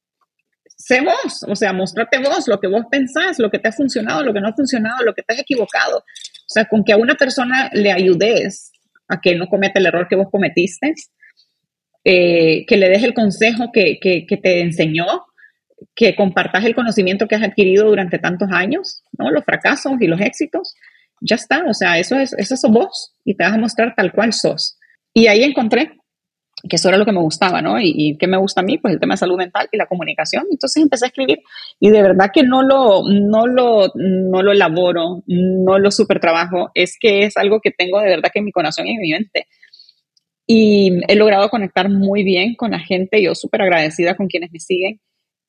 [0.76, 4.22] Sé vos, o sea, mostrate vos lo que vos pensás, lo que te ha funcionado,
[4.22, 5.98] lo que no ha funcionado, lo que te has equivocado.
[5.98, 8.70] O sea, con que a una persona le ayudes
[9.08, 10.94] a que no cometa el error que vos cometiste,
[12.04, 15.06] eh, que le des el consejo que, que, te enseñó,
[15.94, 19.30] que compartas el conocimiento que has adquirido durante tantos años, ¿no?
[19.30, 20.74] Los fracasos y los éxitos,
[21.20, 24.12] ya está, o sea, eso es, eso sos vos y te vas a mostrar tal
[24.12, 24.76] cual sos.
[25.14, 25.92] Y ahí encontré
[26.68, 27.78] que eso era lo que me gustaba, ¿no?
[27.78, 28.78] Y, y ¿qué me gusta a mí?
[28.78, 30.44] Pues el tema de salud mental y la comunicación.
[30.50, 31.40] Entonces empecé a escribir
[31.78, 36.70] y de verdad que no lo, no lo, no lo elaboro, no lo super trabajo,
[36.74, 39.10] es que es algo que tengo de verdad que en mi corazón y en mi
[39.12, 39.46] mente.
[40.46, 44.60] Y he logrado conectar muy bien con la gente, yo súper agradecida con quienes me
[44.60, 45.00] siguen,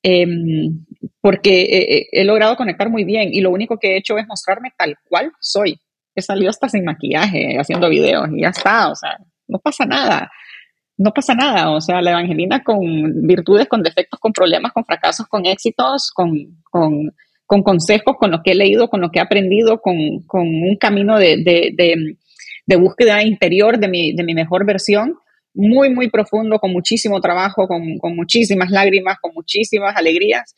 [0.02, 0.84] em,
[1.20, 4.96] porque he logrado conectar muy bien y lo único que he hecho es mostrarme tal
[5.08, 5.78] cual soy.
[6.18, 10.30] he salido hasta sin maquillaje, haciendo videos y ya está, o sea, no pasa nada.
[10.98, 15.26] No pasa nada, o sea, la evangelina con virtudes, con defectos, con problemas, con fracasos,
[15.26, 16.30] con éxitos, con,
[16.70, 17.12] con,
[17.44, 20.76] con consejos, con lo que he leído, con lo que he aprendido, con, con un
[20.76, 22.16] camino de, de,
[22.66, 25.16] de, búsqueda interior de mi, de mi mejor versión,
[25.52, 30.54] muy, muy profundo, con muchísimo trabajo, con, con muchísimas lágrimas, con muchísimas alegrías.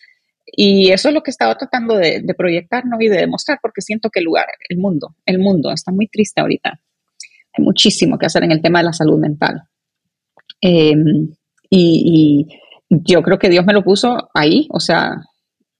[0.47, 3.83] Y eso es lo que he estado tratando de, de proyectar y de demostrar, porque
[3.83, 6.81] siento que el lugar, el mundo, el mundo está muy triste ahorita.
[7.53, 9.63] Hay muchísimo que hacer en el tema de la salud mental.
[10.61, 10.95] Eh,
[11.71, 12.59] y, y,
[12.91, 15.11] yo creo que Dios me lo puso ahí, o sea,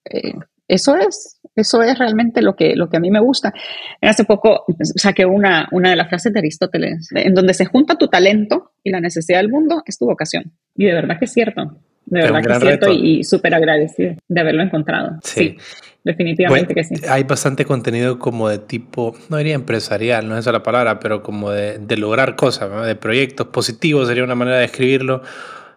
[0.05, 0.35] eh,
[0.69, 3.55] eso es, eso es realmente lo que, lo que a mí me gusta.
[4.03, 4.67] Hace poco
[4.97, 8.91] saqué una, una de las frases de Aristóteles, en donde se junta tu talento y
[8.91, 10.53] la necesidad del mundo, es tu vocación.
[10.77, 11.79] Y de verdad que es cierto.
[12.05, 13.03] De verdad que es cierto reto.
[13.03, 15.19] y, y súper agradecido de haberlo encontrado.
[15.23, 17.07] Sí, sí definitivamente bueno, que sí.
[17.09, 21.23] Hay bastante contenido como de tipo, no diría empresarial, no es esa la palabra, pero
[21.23, 22.83] como de, de lograr cosas, ¿no?
[22.83, 25.23] de proyectos positivos sería una manera de escribirlo.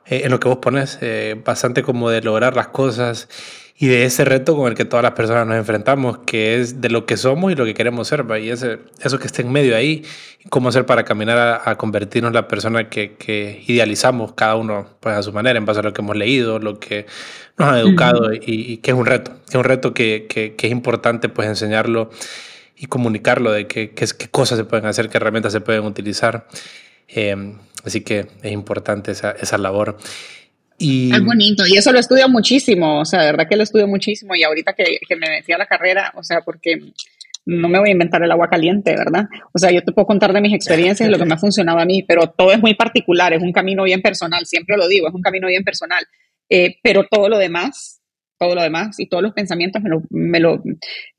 [0.08, 3.30] Eh, en lo que vos pones, eh, bastante como de lograr las cosas
[3.82, 6.90] y de ese reto con el que todas las personas nos enfrentamos, que es de
[6.92, 8.38] lo que somos y lo que queremos ser, ¿va?
[8.38, 10.06] y ese, eso que está en medio ahí,
[10.52, 14.86] cómo hacer para caminar a, a convertirnos en la persona que, que, idealizamos cada uno
[15.00, 17.08] pues, a su manera, en base a lo que hemos leído, lo que
[17.58, 18.44] nos han educado, uh -huh.
[18.46, 21.28] y, y, que es un reto, que es un reto que, que, que, es importante
[21.28, 22.12] pues enseñarlo
[22.78, 23.96] y comunicarlo de qué
[24.30, 26.46] cosas se pueden hacer, qué herramientas se pueden utilizar.
[27.08, 29.98] Eh, así que es importante esa, esa labor.
[30.82, 31.14] Y...
[31.14, 34.36] Es bonito, y eso lo estudio muchísimo, o sea, de verdad que lo estudio muchísimo,
[34.36, 36.80] y ahorita que, que me metí a la carrera, o sea, porque
[37.46, 39.26] no me voy a inventar el agua caliente, ¿verdad?
[39.54, 41.80] O sea, yo te puedo contar de mis experiencias y lo que me ha funcionado
[41.80, 45.08] a mí, pero todo es muy particular, es un camino bien personal, siempre lo digo,
[45.08, 46.06] es un camino bien personal,
[46.50, 48.01] eh, pero todo lo demás
[48.42, 50.64] todo lo demás y todos los pensamientos me lo, me lo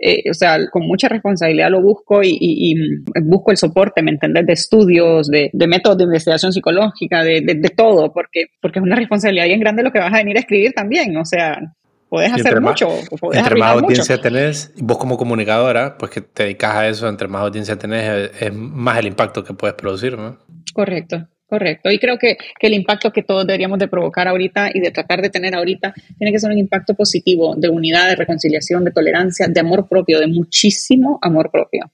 [0.01, 4.11] eh, o sea, con mucha responsabilidad lo busco y, y, y busco el soporte, ¿me
[4.11, 4.45] entendés?
[4.45, 8.83] De estudios, de, de métodos de investigación psicológica, de, de, de, todo, porque, porque es
[8.83, 11.61] una responsabilidad bien grande lo que vas a venir a escribir también, o sea,
[12.09, 12.89] puedes hacer mucho.
[13.21, 14.23] Podés entre más audiencia mucho.
[14.23, 18.43] tenés, vos como comunicadora, pues que te dedicas a eso, entre más audiencia tenés, es,
[18.43, 20.39] es más el impacto que puedes producir, ¿no?
[20.75, 21.29] Correcto.
[21.53, 21.91] Correcto.
[21.91, 25.29] Y creo que, el impacto que todos deberíamos de provocar ahorita y de tratar de
[25.29, 29.61] tener ahorita tiene que ser un impacto positivo de unidad, de reconciliación, de tolerancia, de
[29.61, 31.93] amor propio, de muchísimo amor propio.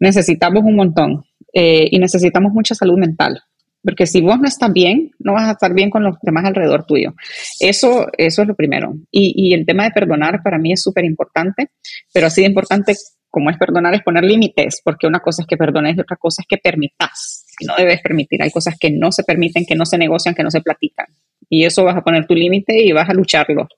[0.00, 1.22] Necesitamos un montón
[1.52, 3.42] eh, y necesitamos mucha salud mental.
[3.84, 6.86] Porque si vos no estás bien, no vas a estar bien con los demás alrededor
[6.86, 7.12] tuyo.
[7.60, 8.94] Eso, eso es lo primero.
[9.10, 11.72] Y, y el tema de perdonar para mí es súper importante,
[12.14, 12.94] pero así de importante
[13.28, 16.40] como es perdonar es poner límites, porque una cosa es que perdones y otra cosa
[16.40, 18.42] es que permitas no debes permitir.
[18.42, 21.06] Hay cosas que no se permiten, que no se negocian, que no se platican.
[21.48, 23.68] Y eso vas a poner tu límite y vas a lucharlo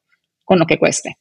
[0.45, 1.17] con lo que cueste.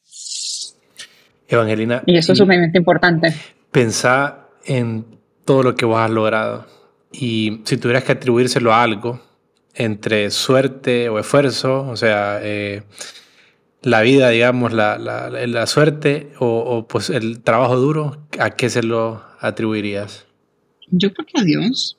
[1.48, 2.04] Evangelina.
[2.06, 3.34] Y eso es sumamente importante.
[3.72, 5.06] Pensá en
[5.46, 6.68] todo lo que vos has logrado.
[7.12, 9.22] Y si tuvieras que atribuírselo a algo,
[9.74, 12.84] entre suerte o esfuerzo, o sea, eh,
[13.82, 18.70] la vida, digamos, la, la, la suerte o, o, pues el trabajo duro, ¿a qué
[18.70, 20.26] se lo atribuirías?
[20.92, 21.99] Yo creo que a Dios.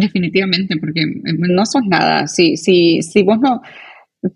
[0.00, 2.26] Definitivamente, porque eh, no sos nada.
[2.26, 3.62] Si, si, si vos no,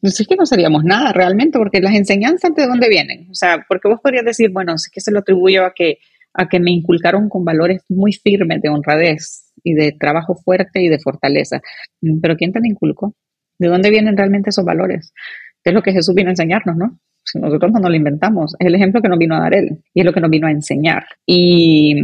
[0.00, 3.28] pues es que no seríamos nada realmente, porque las enseñanzas de dónde vienen.
[3.30, 5.98] O sea, porque vos podrías decir, bueno, es que se lo atribuyo a que,
[6.32, 10.88] a que me inculcaron con valores muy firmes de honradez y de trabajo fuerte y
[10.88, 11.60] de fortaleza.
[12.00, 13.14] Mm, pero ¿quién te lo inculcó?
[13.58, 15.12] ¿De dónde vienen realmente esos valores?
[15.62, 16.98] ¿Qué es lo que Jesús vino a enseñarnos, no?
[17.34, 20.06] Nosotros no lo inventamos, es el ejemplo que nos vino a dar Él y es
[20.06, 21.04] lo que nos vino a enseñar.
[21.26, 21.94] Y,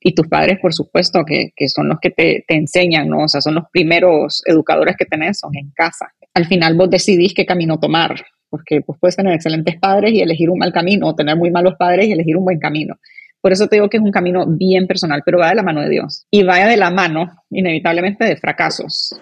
[0.00, 3.24] y tus padres, por supuesto, que, que son los que te, te, enseñan, ¿no?
[3.24, 6.12] O sea, son los primeros educadores que tenés, son en casa.
[6.34, 8.14] Al final vos decidís qué camino tomar,
[8.48, 11.74] porque pues, puedes tener excelentes padres y elegir un mal camino, o tener muy malos
[11.78, 12.94] padres y elegir un buen camino.
[13.40, 15.80] Por eso te digo que es un camino bien personal, pero va de la mano
[15.80, 16.26] de Dios.
[16.30, 19.20] Y va de la mano, inevitablemente, de fracasos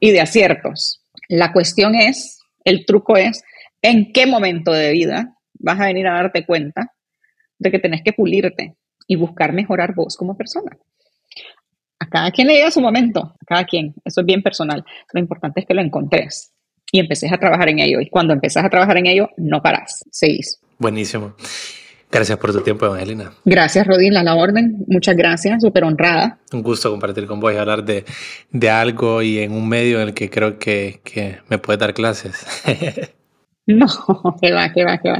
[0.00, 1.04] y de aciertos.
[1.28, 3.42] La cuestión es, el truco es,
[3.82, 6.92] en qué momento de vida vas a venir a darte cuenta
[7.58, 8.76] de que tenés que pulirte
[9.06, 10.76] y buscar mejorar vos como persona.
[11.98, 14.84] A cada quien le llega su momento, a cada quien, eso es bien personal.
[15.12, 16.52] Lo importante es que lo encontres
[16.90, 18.00] y empeces a trabajar en ello.
[18.00, 20.60] Y cuando empezás a trabajar en ello, no parás, seguís.
[20.78, 21.34] Buenísimo.
[22.10, 23.32] Gracias por tu tiempo, Evangelina.
[23.44, 24.84] Gracias, Rodin, a la orden.
[24.88, 26.40] Muchas gracias, súper honrada.
[26.52, 28.04] Un gusto compartir con vos y hablar de,
[28.50, 31.94] de, algo y en un medio en el que creo que, que me puedes dar
[31.94, 32.44] clases.
[33.66, 33.86] No,
[34.40, 35.18] que va, que va, que va.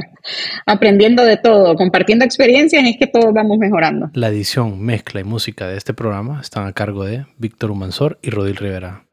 [0.65, 4.09] Aprendiendo de todo, compartiendo experiencias, es que todos vamos mejorando.
[4.13, 8.29] La edición, mezcla y música de este programa están a cargo de Víctor Humansor y
[8.29, 9.03] Rodil Rivera.